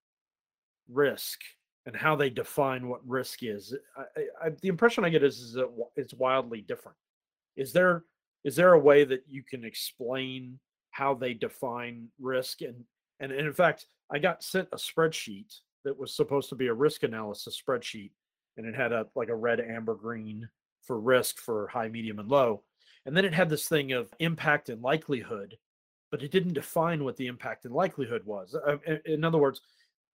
[0.89, 1.39] risk
[1.85, 3.75] and how they define what risk is.
[3.97, 6.97] I, I, the impression I get is, is that it's wildly different.
[7.57, 8.05] Is there
[8.43, 10.59] is there a way that you can explain
[10.91, 12.85] how they define risk and
[13.19, 16.73] and, and in fact, I got sent a spreadsheet that was supposed to be a
[16.73, 18.11] risk analysis spreadsheet
[18.57, 20.47] and it had a like a red, amber, green
[20.81, 22.63] for risk for high, medium, and low.
[23.05, 25.57] And then it had this thing of impact and likelihood,
[26.11, 28.55] but it didn't define what the impact and likelihood was.
[28.55, 29.61] Uh, in other words,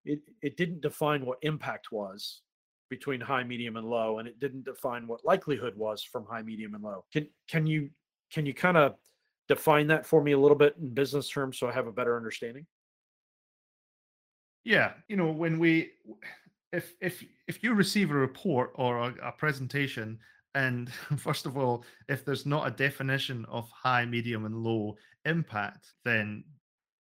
[0.05, 2.43] it, it didn't define what impact was
[2.89, 6.75] between high, medium, and low, and it didn't define what likelihood was from high, medium,
[6.75, 7.05] and low.
[7.13, 7.91] Can can you
[8.33, 8.95] can you kind of
[9.49, 12.17] define that for me a little bit in business terms so I have a better
[12.17, 12.67] understanding?
[14.65, 15.91] Yeah, you know, when we
[16.73, 20.19] if if if you receive a report or a, a, presentation
[20.55, 25.93] and first of all if there's not a definition of high medium and low impact
[26.05, 26.45] then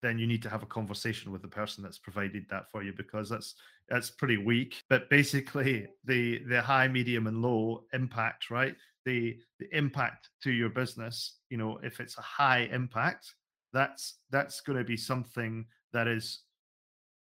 [0.02, 2.92] then you need to have a conversation with the person that's provided that for you
[2.96, 3.54] because that's
[3.88, 4.82] that's pretty weak.
[4.88, 8.76] But basically the the high medium and low impact right?
[9.04, 13.34] The the impact to your business you know if it's a high impact
[13.72, 16.42] that's that's going to be something that is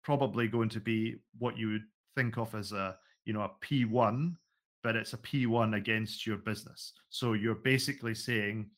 [0.03, 1.85] probably going to be what you would
[2.16, 4.35] think of as a you know a P1,
[4.83, 6.92] but it's a P1 against your business.
[7.09, 8.70] So you're basically saying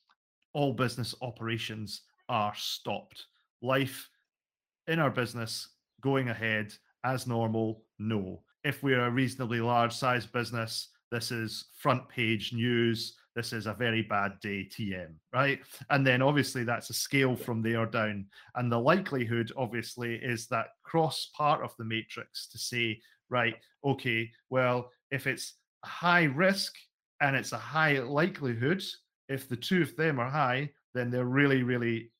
[0.54, 3.26] all business operations are stopped.
[3.62, 4.08] Life
[4.88, 5.68] in our business
[6.00, 8.42] going ahead as normal, no.
[8.64, 13.16] If we're a reasonably large size business, this is front page news.
[13.34, 15.60] This is a very bad day, TM, right?
[15.90, 18.26] And then obviously that's a scale from there down.
[18.56, 23.00] And the likelihood, obviously, is that cross part of the matrix to say
[23.32, 26.74] right, okay, well, if it's high risk
[27.20, 28.82] and it's a high likelihood,
[29.28, 32.12] if the two of them are high, then they're really, really,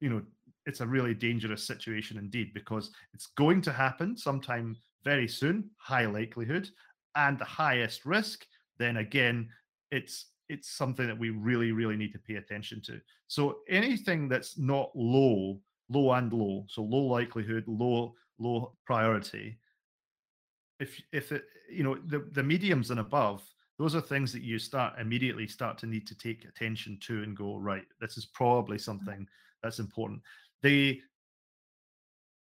[0.00, 0.22] you know,
[0.64, 6.06] it's a really dangerous situation indeed because it's going to happen sometime very soon, high
[6.06, 6.68] likelihood,
[7.16, 8.46] and the highest risk,
[8.78, 9.48] then again,
[9.90, 13.00] it's it's something that we really, really need to pay attention to.
[13.26, 19.56] So anything that's not low, low and low, so low likelihood, low, low priority,
[20.82, 23.42] if if it you know the the mediums and above
[23.78, 27.36] those are things that you start immediately start to need to take attention to and
[27.36, 28.84] go right this is probably mm-hmm.
[28.84, 29.26] something
[29.62, 30.20] that's important
[30.62, 31.00] the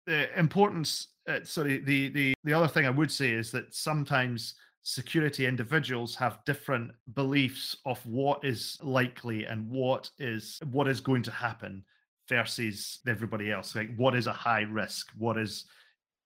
[0.07, 4.55] the importance uh, sorry the the the other thing i would say is that sometimes
[4.83, 11.23] security individuals have different beliefs of what is likely and what is what is going
[11.23, 11.83] to happen
[12.29, 13.75] versus everybody else.
[13.75, 15.11] Like, what is a high risk?
[15.19, 15.65] What is,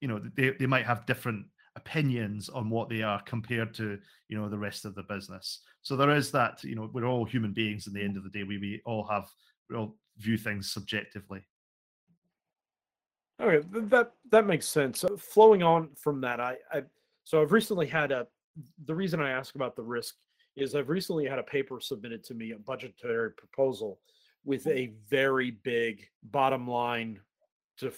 [0.00, 1.46] you know, they, they might have different
[1.82, 3.86] opinions on what they are compared to,
[4.28, 5.46] you know, the rest of the business.
[5.82, 8.34] So there is that, you know, we're all human beings in the end of the
[8.36, 8.44] day.
[8.50, 9.26] We, we all have,
[9.68, 11.42] we all view things subjectively.
[13.40, 14.98] Okay, that that makes sense.
[15.00, 16.82] So flowing on from that, I, I
[17.24, 18.26] so I've recently had a.
[18.86, 20.16] The reason I ask about the risk
[20.56, 24.00] is I've recently had a paper submitted to me, a budgetary proposal,
[24.44, 27.20] with a very big bottom line
[27.76, 27.92] to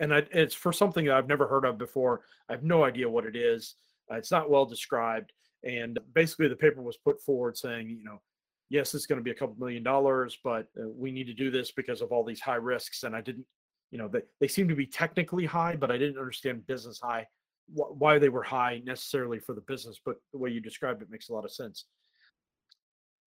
[0.00, 2.22] and I, it's for something that I've never heard of before.
[2.48, 3.76] I have no idea what it is.
[4.10, 5.32] Uh, it's not well described,
[5.64, 8.20] and basically the paper was put forward saying, you know,
[8.70, 11.50] yes, it's going to be a couple million dollars, but uh, we need to do
[11.50, 13.02] this because of all these high risks.
[13.02, 13.46] And I didn't
[13.90, 17.26] you know, they, they seem to be technically high, but I didn't understand business high,
[17.74, 19.98] wh- why they were high necessarily for the business.
[20.04, 21.86] But the way you described it makes a lot of sense.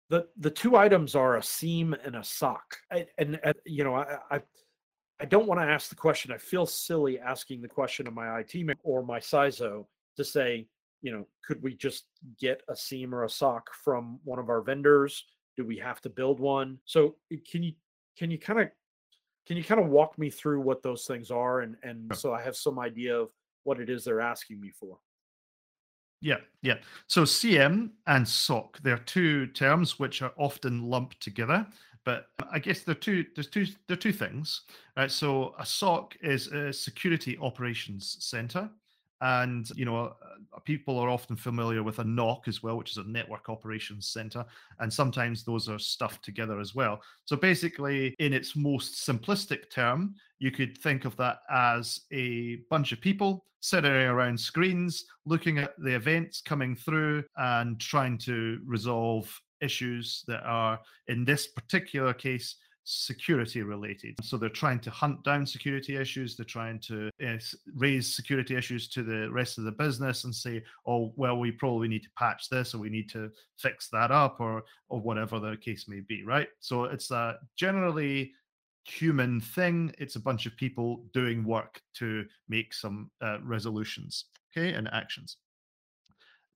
[0.09, 2.77] The the two items are a SIEM and a SOC.
[2.91, 4.41] I, and, and, you know, I, I
[5.19, 6.31] I don't want to ask the question.
[6.31, 10.67] I feel silly asking the question of my IT or my CISO to say,
[11.01, 12.05] you know, could we just
[12.39, 15.25] get a SIEM or a SOC from one of our vendors?
[15.57, 16.79] Do we have to build one?
[16.85, 17.73] So eh, can you
[18.17, 18.69] can you kind of
[19.45, 22.41] can you kind of walk me through what those things are and and so I
[22.41, 23.29] have some idea of
[23.63, 24.99] what it is they're asking me for?
[26.21, 26.75] Yeah, yeah.
[27.07, 31.65] So SIEM and SOC, they're two terms which are often lumped together,
[32.05, 33.25] but I guess there are two.
[33.35, 33.67] There's two.
[33.87, 34.61] They're two things,
[34.97, 35.11] right?
[35.11, 38.69] So a SOC is a security operations center,
[39.21, 40.15] and you know
[40.55, 44.07] uh, people are often familiar with a NOC as well which is a network operations
[44.07, 44.45] center
[44.79, 50.15] and sometimes those are stuffed together as well so basically in its most simplistic term
[50.39, 55.73] you could think of that as a bunch of people sitting around screens looking at
[55.79, 59.29] the events coming through and trying to resolve
[59.61, 62.55] issues that are in this particular case
[62.91, 64.15] security related.
[64.23, 66.35] So they're trying to hunt down security issues.
[66.35, 67.37] They're trying to uh,
[67.75, 71.87] raise security issues to the rest of the business and say, "Oh, well, we probably
[71.87, 75.55] need to patch this, or we need to fix that up, or or whatever the
[75.57, 76.47] case may be." Right.
[76.59, 78.33] So it's a generally
[78.85, 79.93] human thing.
[79.99, 85.37] It's a bunch of people doing work to make some uh, resolutions, okay, and actions.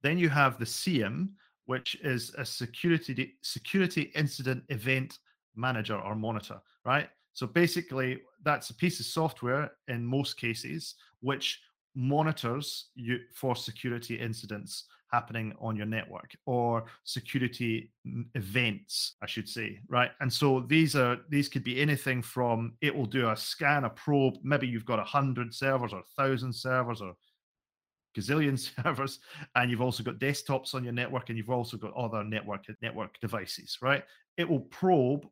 [0.02, 5.19] Then you have the SIEM, which is a security security incident event
[5.56, 7.10] manager or monitor, right?
[7.34, 11.62] So basically, that's a piece of software in most cases which
[11.95, 17.91] monitors you for security incidents happening on your network or security
[18.34, 22.93] events i should say right and so these are these could be anything from it
[22.95, 26.52] will do a scan a probe maybe you've got a hundred servers or a thousand
[26.52, 27.13] servers or
[28.17, 29.19] gazillion servers
[29.56, 33.19] and you've also got desktops on your network and you've also got other network network
[33.19, 34.04] devices right
[34.38, 35.28] it will probe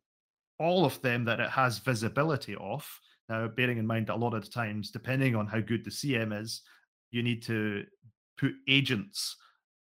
[0.62, 2.88] all of them that it has visibility of.
[3.28, 5.90] Now, bearing in mind that a lot of the times, depending on how good the
[5.90, 6.62] SIEM is,
[7.10, 7.84] you need to
[8.38, 9.36] put agents,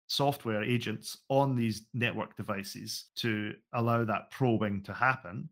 [0.07, 5.49] software agents, on these network devices to allow that probing to happen.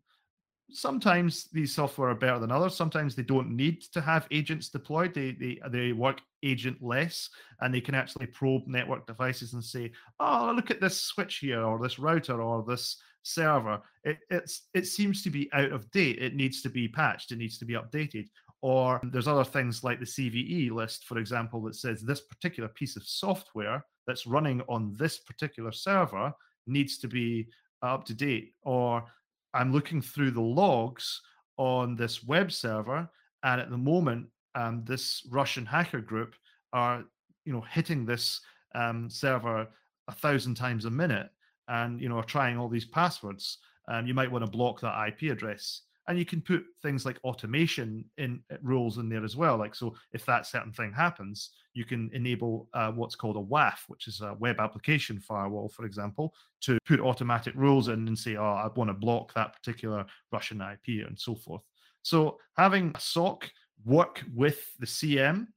[0.71, 2.75] Sometimes these software are better than others.
[2.75, 5.13] Sometimes they don't need to have agents deployed.
[5.13, 7.29] They they they work agent less,
[7.61, 11.61] and they can actually probe network devices and say, "Oh, look at this switch here,
[11.61, 16.19] or this router, or this server, it, it's it seems to be out of date.
[16.21, 17.31] It needs to be patched.
[17.31, 18.27] It needs to be updated.
[18.61, 22.95] Or there's other things like the CVE list, for example, that says this particular piece
[22.95, 26.33] of software that's running on this particular server
[26.65, 27.47] needs to be
[27.81, 28.53] up to date.
[28.63, 29.05] Or
[29.55, 31.21] I'm looking through the logs
[31.57, 33.09] on this web server,
[33.43, 36.35] and at the moment, um, this Russian hacker group
[36.73, 37.03] are
[37.45, 38.41] you know hitting this
[38.75, 39.67] um, server
[40.07, 41.29] a thousand times a minute
[41.67, 45.07] and you know are trying all these passwords, um, you might want to block that
[45.07, 45.81] IP address.
[46.07, 49.57] And you can put things like automation in uh, rules in there as well.
[49.57, 53.79] Like so, if that certain thing happens, you can enable uh, what's called a WAF,
[53.87, 58.35] which is a web application firewall, for example, to put automatic rules in and say,
[58.35, 61.63] "Oh, I want to block that particular Russian IP," and so forth.
[62.03, 63.49] So having a SOC
[63.83, 65.47] work with the SIEM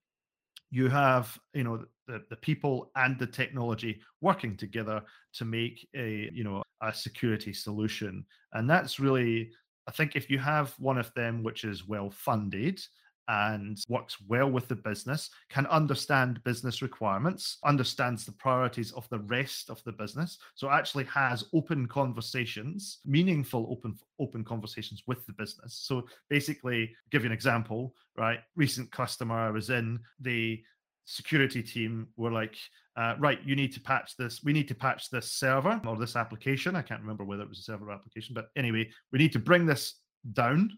[0.70, 5.02] you have you know the, the people and the technology working together
[5.32, 9.50] to make a you know a security solution and that's really
[9.88, 12.80] i think if you have one of them which is well funded
[13.28, 19.18] and works well with the business, can understand business requirements, understands the priorities of the
[19.20, 20.38] rest of the business.
[20.54, 25.74] So actually has open conversations, meaningful open open conversations with the business.
[25.74, 28.40] So basically, give you an example, right?
[28.56, 30.62] Recent customer I was in, the
[31.08, 32.56] security team were like,
[32.96, 34.44] uh, right, you need to patch this.
[34.44, 36.76] We need to patch this server or this application.
[36.76, 39.64] I can't remember whether it was a server application, but anyway, we need to bring
[39.64, 39.94] this
[40.34, 40.70] down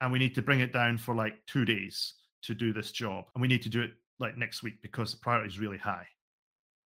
[0.00, 3.24] and we need to bring it down for like two days to do this job,
[3.34, 6.06] and we need to do it like next week because the priority is really high.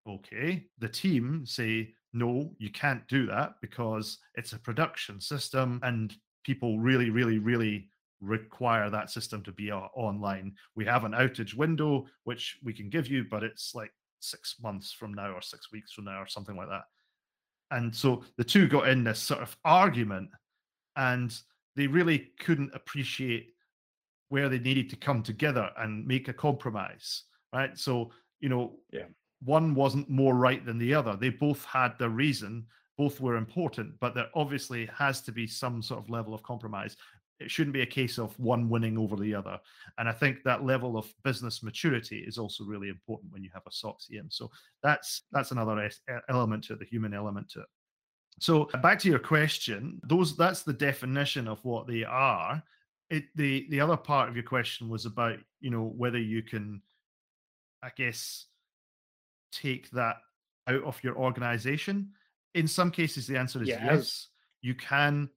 [0.09, 6.15] Okay, the team say no, you can't do that because it's a production system and
[6.45, 10.55] people really, really, really require that system to be uh, online.
[10.75, 14.93] We have an outage window which we can give you, but it's like six months
[14.93, 16.85] from now or six weeks from now or something like that.
[17.71, 20.31] And so the two got in this sort of argument
[20.97, 21.37] and
[21.75, 23.49] they really couldn't appreciate
[24.29, 27.25] where they needed to come together and make a compromise.
[27.53, 27.77] Right.
[27.79, 28.11] So,
[28.41, 29.05] you know, yeah.
[29.43, 31.17] one wasn't more right than the other.
[31.17, 32.67] They both had their reason,
[32.99, 36.97] both were important, but there obviously has to be some sort of level of compromise
[37.39, 39.59] it shouldn't be a case of one winning over the other.
[39.99, 43.67] And I think that level of business maturity is also really important when you have
[43.67, 44.29] a SOX SIEM.
[44.31, 44.51] So
[44.83, 45.91] that's that's another
[46.29, 47.67] element to it, the human element to it.
[48.39, 52.63] So back to your question, those that's the definition of what they are.
[53.11, 56.83] It the the other part of your question was about you know whether you can,
[57.83, 58.47] I guess,
[59.53, 60.17] take that
[60.67, 62.11] out of your organization.
[62.55, 63.81] In some cases, the answer is yes.
[63.83, 64.29] yes.
[64.63, 65.31] You can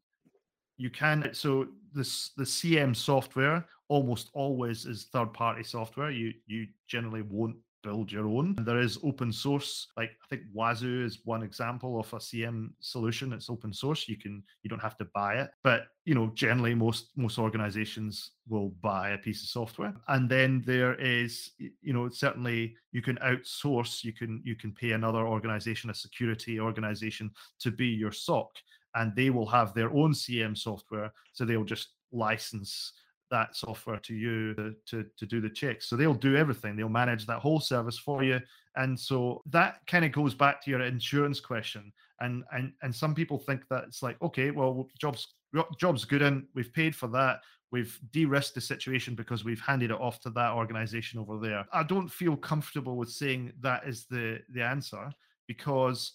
[0.77, 6.11] you can so this the SIEM software almost always is third party software.
[6.11, 8.55] You you generally won't build your own.
[8.59, 13.33] There is open source like i think Wazuh is one example of a SIEM solution
[13.33, 14.07] it's open source.
[14.07, 18.31] You can you don't have to buy it but you know generally most most organizations
[18.47, 19.93] will buy a piece of software.
[20.07, 24.91] And then there is you know certainly you can outsource you can you can pay
[24.91, 28.51] another organization a security organization to be your soc
[28.95, 31.11] and they will have their own SIEM software.
[31.33, 32.93] So they'll just license
[33.31, 35.87] that software to you to, to, to, do the checks.
[35.87, 36.75] So they'll do everything.
[36.75, 38.39] They'll manage that whole service for you.
[38.75, 41.91] And so that kind of goes back to your insurance question.
[42.21, 45.35] And and and some people think that it's like, okay, well, jobs
[45.77, 47.39] jobs good and we've paid for that.
[47.71, 51.65] We've de-risked the situation because we've handed it off to that organization over there.
[51.71, 55.11] I don't feel comfortable with saying that is the the answer
[55.47, 56.13] because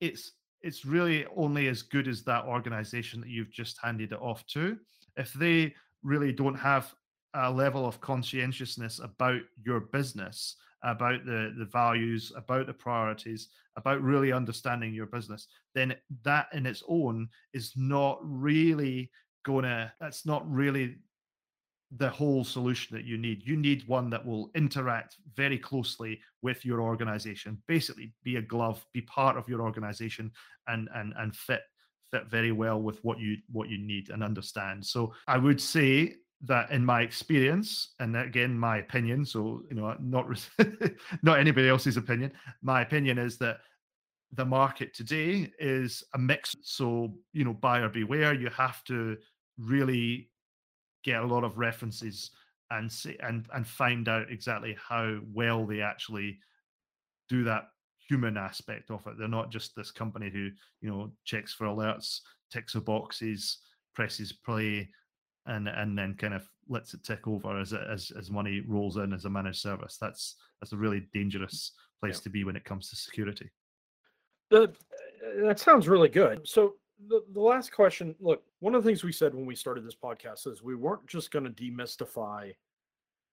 [0.00, 0.32] it's
[0.62, 4.78] it's really only as good as that organization that you've just handed it off to.
[5.16, 6.94] If they really don't have
[7.34, 14.02] a level of conscientiousness about your business, about the, the values, about the priorities, about
[14.02, 15.94] really understanding your business, then
[16.24, 19.10] that in its own is not really
[19.44, 20.96] gonna, that's not really
[21.96, 23.46] the whole solution that you need.
[23.46, 27.62] You need one that will interact very closely with your organization.
[27.66, 30.30] Basically, be a glove, be part of your organization,
[30.66, 31.62] and and and fit
[32.10, 34.84] fit very well with what you what you need and understand.
[34.84, 36.14] So I would say
[36.44, 40.26] that in my experience, and again my opinion, so you know not
[41.22, 42.32] not anybody else's opinion.
[42.62, 43.58] My opinion is that
[44.34, 46.56] the market today is a mix.
[46.62, 48.32] So you know, buyer beware.
[48.32, 49.18] You have to
[49.58, 50.30] really
[51.04, 52.30] get a lot of references
[52.70, 56.38] and see and and find out exactly how well they actually
[57.28, 57.68] do that
[58.08, 59.14] human aspect of it.
[59.18, 60.50] They're not just this company who
[60.80, 63.58] you know checks for alerts, ticks the boxes,
[63.94, 64.88] presses play,
[65.46, 69.12] and and then kind of lets it tick over as as as money rolls in
[69.12, 69.98] as a managed service.
[70.00, 72.22] That's that's a really dangerous place yeah.
[72.24, 73.50] to be when it comes to security.
[74.50, 76.46] The, uh, that sounds really good.
[76.46, 76.74] So
[77.08, 79.96] the, the last question look one of the things we said when we started this
[79.96, 82.54] podcast is we weren't just going to demystify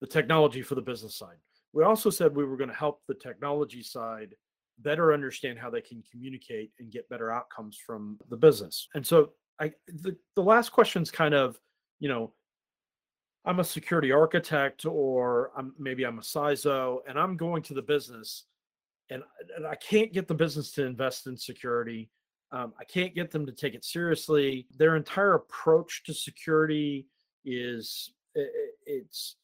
[0.02, 1.38] the technology for the business side.
[1.72, 4.34] We also said we were going to help the technology side
[4.80, 8.88] better understand how they can communicate and get better outcomes from the business.
[8.96, 11.60] And so i the, the last question is kind of
[12.00, 12.34] you know
[13.46, 17.82] i'm a security architect or I'm, maybe i'm a CISO and i'm going to the
[17.82, 18.46] business
[19.10, 19.22] and,
[19.56, 22.10] and i can't get the business to invest in security
[22.52, 24.68] um, I can't get them to take it seriously.
[24.78, 27.08] Their entire approach to security
[27.46, 28.12] is
[28.86, 29.36] it's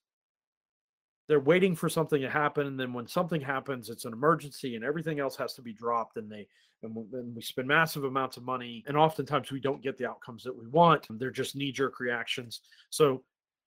[1.27, 4.83] they're waiting for something to happen, and then when something happens, it's an emergency, and
[4.83, 6.47] everything else has to be dropped, and they
[6.83, 10.43] and then we spend massive amounts of money, and oftentimes we don't get the outcomes
[10.43, 11.07] that we want.
[11.09, 12.61] They're just knee jerk reactions.
[12.89, 13.23] So,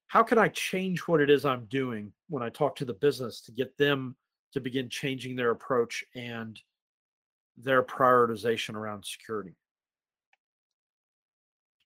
[0.06, 3.40] how can I change what it is I'm doing when I talk to the business
[3.42, 4.16] to get them
[4.52, 6.58] to begin changing their approach and
[7.62, 9.54] their prioritization around security?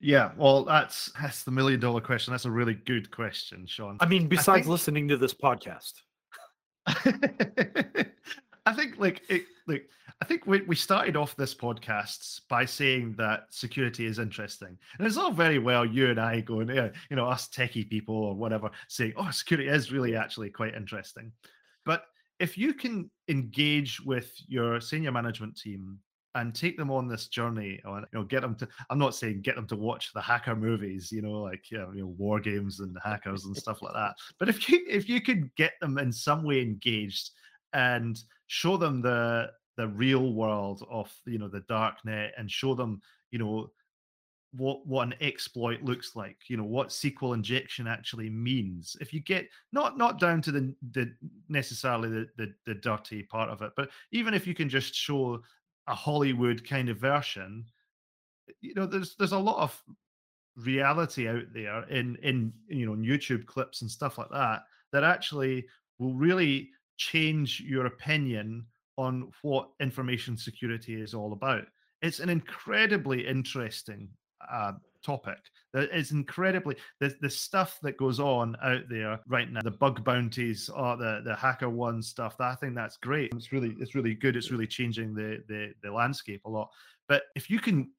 [0.01, 2.33] Yeah, well, that's that's the million dollar question.
[2.33, 3.99] That's a really good question, Sean.
[4.01, 5.93] I mean, besides I think, listening to this podcast,
[8.67, 9.89] I think like it, like
[10.21, 15.07] I think we, we started off this podcast by saying that security is interesting, and
[15.07, 18.35] it's all very well you and I going, yeah, you know, us techie people or
[18.35, 21.31] whatever, saying, oh, security is really actually quite interesting,
[21.85, 22.07] but
[22.43, 25.97] if you can engage with your senior management team
[26.35, 29.41] and take them on this journey on you know get them to i'm not saying
[29.43, 32.41] get them to watch the hacker movies you know like you know, you know war
[32.41, 35.99] games and hackers and stuff like that but if you if you could get them
[35.99, 37.31] in some way engaged
[37.75, 38.19] and
[38.49, 43.01] show them the the real world of you know the dark net and show them
[43.31, 43.71] you know
[44.55, 48.97] what what an exploit looks like you know what sql injection actually means.
[49.01, 51.13] If you get not not down to the the
[51.49, 55.41] necessarily the, the the dirty part of it but even if you can just show
[55.89, 57.65] a hollywood kind of version
[58.61, 59.83] you know there's there's a lot of
[60.57, 65.65] reality out there in in you know youtube clips and stuff like that that actually
[65.99, 68.67] will really change your opinion
[68.99, 71.65] on what information security is all about.
[72.03, 74.09] It's an incredibly interesting
[74.51, 74.73] uh,
[75.03, 75.39] topic.
[75.75, 79.61] It's incredibly the the stuff that goes on out there right now.
[79.63, 82.37] The bug bounties or the the HackerOne stuff.
[82.39, 83.33] That I think that's great.
[83.35, 84.37] It's really it's really good.
[84.37, 86.71] It's really changing the the the landscape a lot.
[87.09, 87.91] But if you can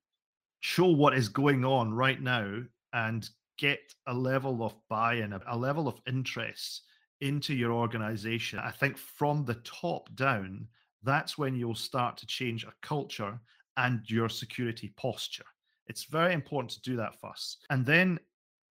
[0.61, 2.61] show what is going on right now
[2.93, 6.83] and get a level of buy-in, a level of interest
[7.21, 10.67] into your organization, I think from the top down,
[11.03, 13.39] that's when you'll start to change a culture
[13.77, 15.45] and your security posture.
[15.88, 17.65] It's very important to do that first.
[17.69, 18.19] And then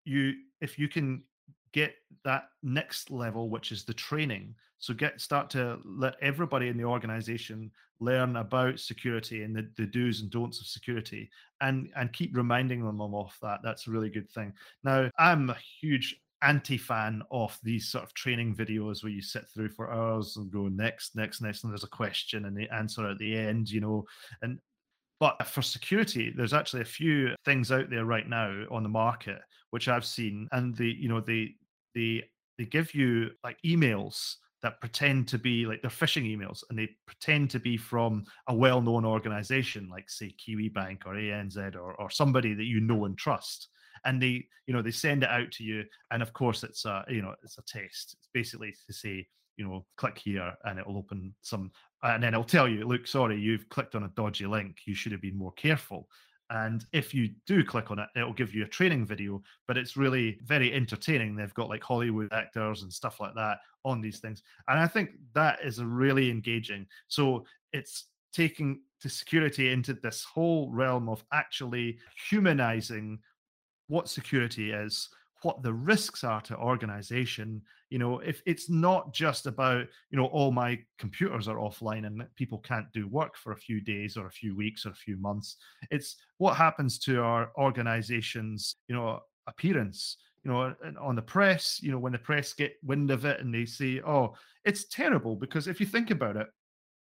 [0.06, 1.24] you if you can
[1.74, 1.94] get
[2.26, 6.84] that next level which is the training so get start to let everybody in the
[6.84, 11.30] organization learn about security and the, the do's and don'ts of security
[11.62, 14.52] and and keep reminding them of that that's a really good thing
[14.84, 19.70] now i'm a huge anti-fan of these sort of training videos where you sit through
[19.70, 23.20] for hours and go next next next and there's a question and the answer at
[23.20, 24.04] the end you know
[24.42, 24.60] and
[25.22, 29.40] but for security, there's actually a few things out there right now on the market
[29.70, 31.52] which I've seen, and the you know they
[31.96, 32.24] they
[32.58, 36.90] they give you like emails that pretend to be like they're phishing emails and they
[37.06, 42.54] pretend to be from a well-known organization like say Kiwibank or anz or, or somebody
[42.54, 43.70] that you know and trust
[44.06, 47.04] and they you know they send it out to you and of course it's a
[47.10, 49.28] you know it's a test it's basically to say
[49.58, 51.72] you know click here and it'll open some
[52.04, 54.78] and then it'll tell you, look, sorry, you've clicked on a dodgy link.
[54.86, 56.08] You should have been more careful.
[56.50, 59.96] And if you do click on it, it'll give you a training video, but it's
[59.96, 61.36] really very entertaining.
[61.36, 64.44] They've got like Hollywood actors and stuff like that on these things.
[64.68, 66.88] And I think that is really engaging.
[67.08, 72.00] So it's taking the security into this whole realm of actually
[72.30, 73.20] humanizing
[73.92, 75.10] what security is
[75.44, 80.28] what the risks are to organization you know if it's not just about you know
[80.28, 84.28] all my computers are offline and people can't do work for a few days or
[84.28, 85.58] a few weeks or a few months
[85.90, 91.92] it's what happens to our organization's you know appearance you know on the press you
[91.92, 94.34] know when the press get wind of it and they say oh
[94.64, 96.48] it's terrible because if you think about it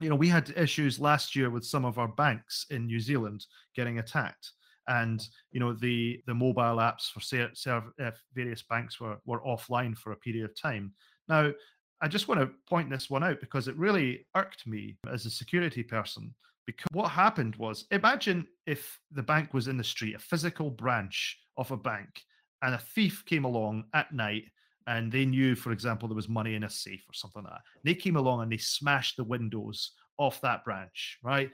[0.00, 3.44] you know we had issues last year with some of our banks in new zealand
[3.74, 4.52] getting attacked
[4.88, 9.96] and you know the the mobile apps for ser- uh, various banks were were offline
[9.96, 10.92] for a period of time.
[11.28, 11.52] Now,
[12.00, 15.30] I just want to point this one out because it really irked me as a
[15.30, 16.34] security person.
[16.66, 21.38] Because what happened was, imagine if the bank was in the street, a physical branch
[21.56, 22.22] of a bank,
[22.62, 24.44] and a thief came along at night
[24.86, 27.62] and they knew, for example, there was money in a safe or something like that.
[27.84, 31.50] They came along and they smashed the windows off that branch, right?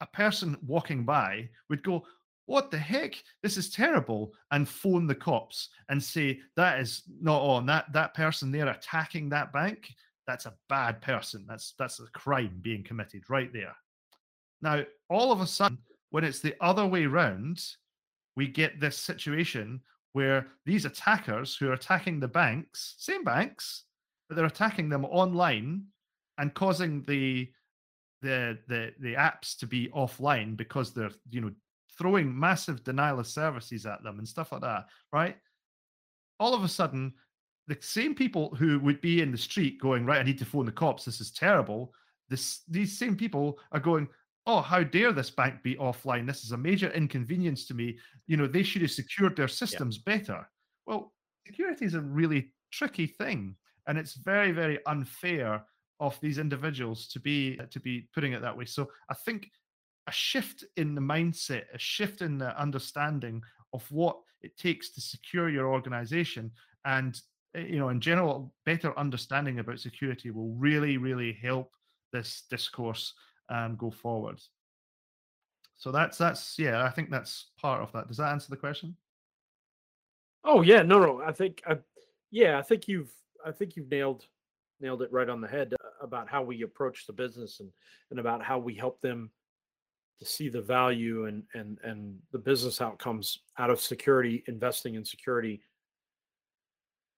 [0.00, 2.04] A person walking by would go,
[2.46, 3.14] what the heck?
[3.42, 7.66] This is terrible and phone the cops and say that is not on.
[7.66, 9.94] That that person there attacking that bank
[10.26, 11.44] that's a bad person.
[11.48, 13.74] That's that's a crime being committed right there.
[14.60, 15.78] Now all of a sudden
[16.10, 17.64] when it's the other way round
[18.36, 19.80] we get this situation
[20.12, 23.84] where these attackers who are attacking the banks same banks
[24.28, 25.84] but they're attacking them online
[26.38, 27.50] and causing the
[28.20, 31.50] the the the apps to be offline because they're you know
[31.98, 35.36] throwing massive denial of services at them and stuff like that, right?
[36.40, 37.12] All of a sudden,
[37.68, 40.66] the same people who would be in the street going, right, I need to phone
[40.66, 41.92] the cops, this is terrible.
[42.28, 44.08] This these same people are going,
[44.46, 46.26] oh, how dare this bank be offline?
[46.26, 47.98] This is a major inconvenience to me.
[48.26, 50.16] You know, they should have secured their systems yeah.
[50.16, 50.48] better.
[50.86, 51.12] Well,
[51.46, 53.54] security is a really tricky thing,
[53.86, 55.64] and it's very, very unfair
[56.00, 58.64] of these individuals to be to be putting it that way.
[58.64, 59.50] So I think
[60.06, 63.42] a shift in the mindset, a shift in the understanding
[63.72, 66.50] of what it takes to secure your organization,
[66.84, 67.20] and
[67.54, 71.72] eh, you know, in general, better understanding about security will really, really help
[72.12, 73.14] this discourse
[73.48, 74.40] um, go forward.
[75.76, 78.08] So that's that's yeah, I think that's part of that.
[78.08, 78.96] Does that answer the question?
[80.44, 81.22] Oh yeah, no, no.
[81.22, 81.62] I think,
[82.30, 83.12] yeah, I think you've,
[83.44, 84.26] I think you've nailed
[84.80, 87.70] nailed it right on the head uh, about how we approach the business and
[88.10, 89.30] and about how we help them
[90.18, 95.04] to see the value and and and the business outcomes out of security, investing in
[95.04, 95.62] security,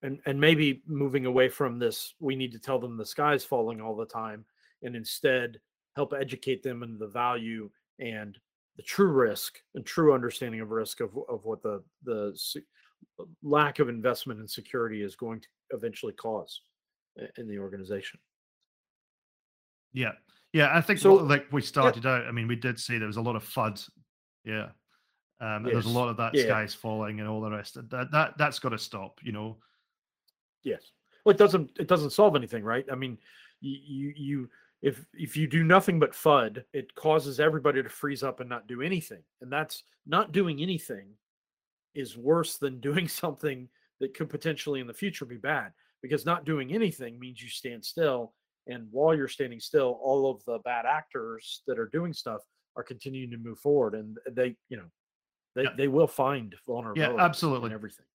[0.01, 2.15] and and maybe moving away from this.
[2.19, 4.45] We need to tell them the sky's falling all the time,
[4.83, 5.59] and instead
[5.95, 7.69] help educate them in the value
[7.99, 8.37] and
[8.75, 12.37] the true risk and true understanding of risk of, of what the the
[13.43, 16.61] lack of investment in security is going to eventually cause
[17.19, 18.19] eh, in the organization.
[19.93, 20.11] Yeah,
[20.55, 22.11] yeah, I think so, like we started yeah.
[22.11, 22.27] out.
[22.27, 23.85] I mean, we did see there was a lot of FUD.
[24.45, 24.69] Yeah,
[25.41, 25.73] um, yes.
[25.73, 26.43] there's a lot of that yeah.
[26.43, 27.73] skies falling and all the rest.
[27.89, 29.19] That that that's got to stop.
[29.21, 29.57] You know.
[30.63, 30.81] Yes.
[31.25, 31.71] Well, it doesn't.
[31.77, 32.85] It doesn't solve anything, right?
[32.89, 33.17] I mean,
[33.59, 34.49] you you
[34.81, 38.65] if if you do nothing but FUD, it causes everybody to freeze up and not
[38.65, 41.09] do anything, and that's not doing anything
[41.95, 43.67] is worse than doing something
[43.99, 47.83] that could potentially in the future be bad because not doing anything means you stand
[47.83, 48.31] still
[48.67, 52.41] and while you're standing still all of the bad actors that are doing stuff
[52.75, 54.85] are continuing to move forward and they you know
[55.55, 55.69] they, yeah.
[55.77, 58.05] they will find vulnerability yeah absolutely everything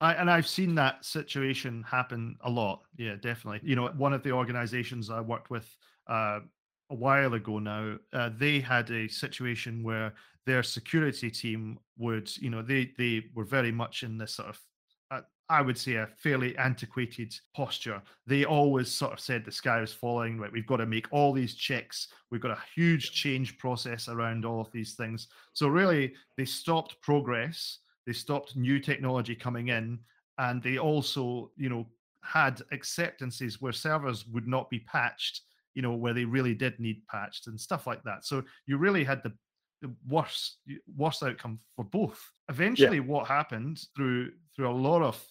[0.00, 2.82] I, and I've seen that situation happen a lot.
[2.96, 3.60] Yeah, definitely.
[3.68, 5.68] You know, one of the organizations I worked with
[6.08, 6.40] uh,
[6.90, 10.14] a while ago now, uh, they had a situation where
[10.46, 14.60] their security team would, you know, they they were very much in this sort of,
[15.50, 18.02] I would say, a fairly antiquated posture.
[18.26, 20.38] They always sort of said the sky was falling.
[20.38, 22.08] Right, we've got to make all these checks.
[22.30, 25.28] We've got a huge change process around all of these things.
[25.54, 27.78] So really, they stopped progress.
[28.06, 29.98] They stopped new technology coming in,
[30.38, 31.86] and they also, you know,
[32.22, 35.42] had acceptances where servers would not be patched
[35.78, 38.24] you know, where they really did need patched and stuff like that.
[38.24, 39.32] So you really had the,
[39.80, 40.56] the worst
[40.96, 42.20] worst outcome for both.
[42.48, 43.04] Eventually, yeah.
[43.04, 45.24] what happened through through a lot of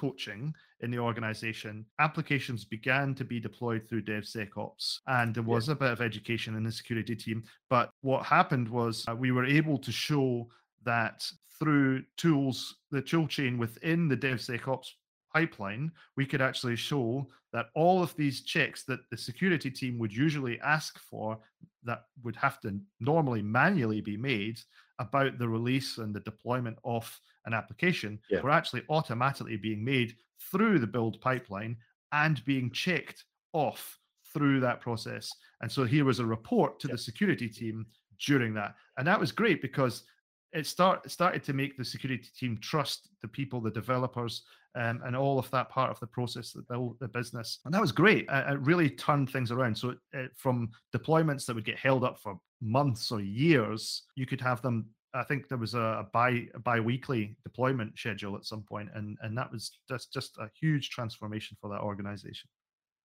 [0.00, 5.72] coaching in the organization, applications began to be deployed through DevSecOps, and there was yeah.
[5.72, 7.42] a bit of education in the security team.
[7.68, 10.48] But what happened was uh, we were able to show
[10.84, 14.88] that through tools, the tool chain within the DevSecOps
[15.34, 20.12] pipeline, we could actually show that all of these checks that the security team would
[20.12, 21.38] usually ask for
[21.84, 24.58] that would have to normally manually be made
[24.98, 27.04] about the release and the deployment of
[27.46, 28.40] an application yeah.
[28.40, 30.16] were actually automatically being made
[30.50, 31.76] through the build pipeline
[32.12, 33.98] and being checked off
[34.32, 35.30] through that process.
[35.60, 36.92] And so here was a report to yeah.
[36.92, 37.86] the security team
[38.24, 38.74] during that.
[38.98, 40.04] And that was great because
[40.52, 44.42] it start, started to make the security team trust the people, the developers,
[44.76, 47.58] um, and all of that part of the process that built the business.
[47.64, 48.26] And that was great.
[48.30, 49.76] It, it really turned things around.
[49.76, 54.40] So it, from deployments that would get held up for months or years, you could
[54.40, 54.86] have them.
[55.12, 59.16] I think there was a, a bi a bi-weekly deployment schedule at some point, and
[59.22, 62.48] and that was just just a huge transformation for that organization.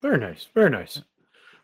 [0.02, 1.02] Very nice, very nice.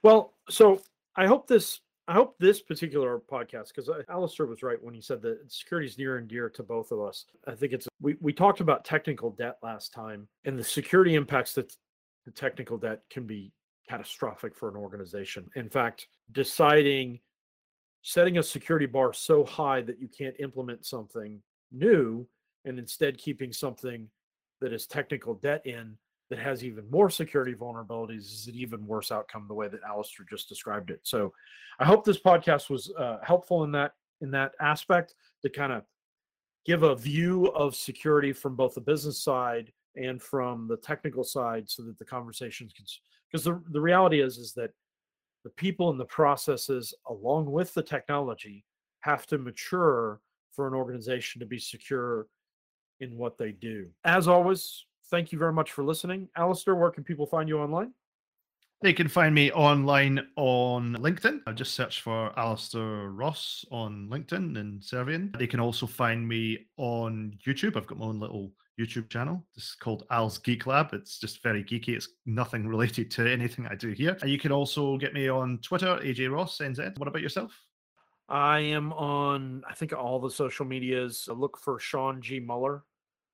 [0.03, 0.81] Well, so
[1.15, 5.21] I hope this I hope this particular podcast, because Alistair was right when he said
[5.21, 7.25] that security is near and dear to both of us.
[7.47, 11.53] I think it's we, we talked about technical debt last time, and the security impacts
[11.53, 11.71] that
[12.25, 13.51] the technical debt can be
[13.87, 15.49] catastrophic for an organization.
[15.55, 17.19] In fact, deciding
[18.01, 21.41] setting a security bar so high that you can't implement something
[21.71, 22.27] new
[22.65, 24.07] and instead keeping something
[24.59, 25.97] that is technical debt in
[26.29, 30.25] that has even more security vulnerabilities is an even worse outcome the way that Alistair
[30.29, 31.01] just described it.
[31.03, 31.33] So
[31.79, 35.83] I hope this podcast was uh, helpful in that in that aspect to kind of
[36.65, 41.69] give a view of security from both the business side and from the technical side
[41.69, 42.85] so that the conversations can
[43.29, 44.71] because the, the reality is is that
[45.43, 48.63] the people and the processes along with the technology
[49.01, 50.21] have to mature
[50.53, 52.27] for an organization to be secure
[52.99, 53.87] in what they do.
[54.03, 56.29] As always, thank you very much for listening.
[56.37, 57.93] Alistair, where can people find you online?
[58.81, 61.41] They can find me online on LinkedIn.
[61.45, 65.31] I just search for Alistair Ross on LinkedIn in Servian.
[65.37, 67.77] They can also find me on YouTube.
[67.77, 69.43] I've got my own little YouTube channel.
[69.55, 70.93] This is called Al's Geek Lab.
[70.93, 71.89] It's just very geeky.
[71.89, 74.17] It's nothing related to anything I do here.
[74.21, 76.97] And you can also get me on Twitter, AJ Ross, NZ.
[76.97, 77.57] What about yourself?
[78.29, 81.27] I am on, I think, all the social medias.
[81.29, 82.39] Look for Sean G.
[82.39, 82.83] Muller,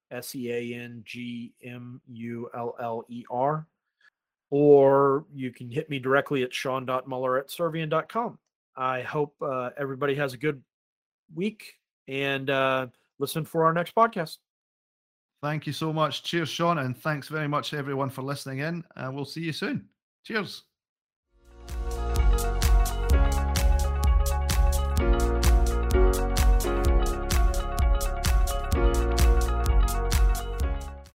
[0.09, 3.67] S E A N G M U L L E R.
[4.49, 8.39] Or you can hit me directly at sean.muller at servian.com.
[8.75, 10.61] I hope uh, everybody has a good
[11.35, 11.73] week
[12.07, 12.87] and uh,
[13.19, 14.37] listen for our next podcast.
[15.41, 16.23] Thank you so much.
[16.23, 16.79] Cheers, Sean.
[16.79, 18.83] And thanks very much, everyone, for listening in.
[18.95, 19.87] Uh, we'll see you soon.
[20.23, 20.63] Cheers.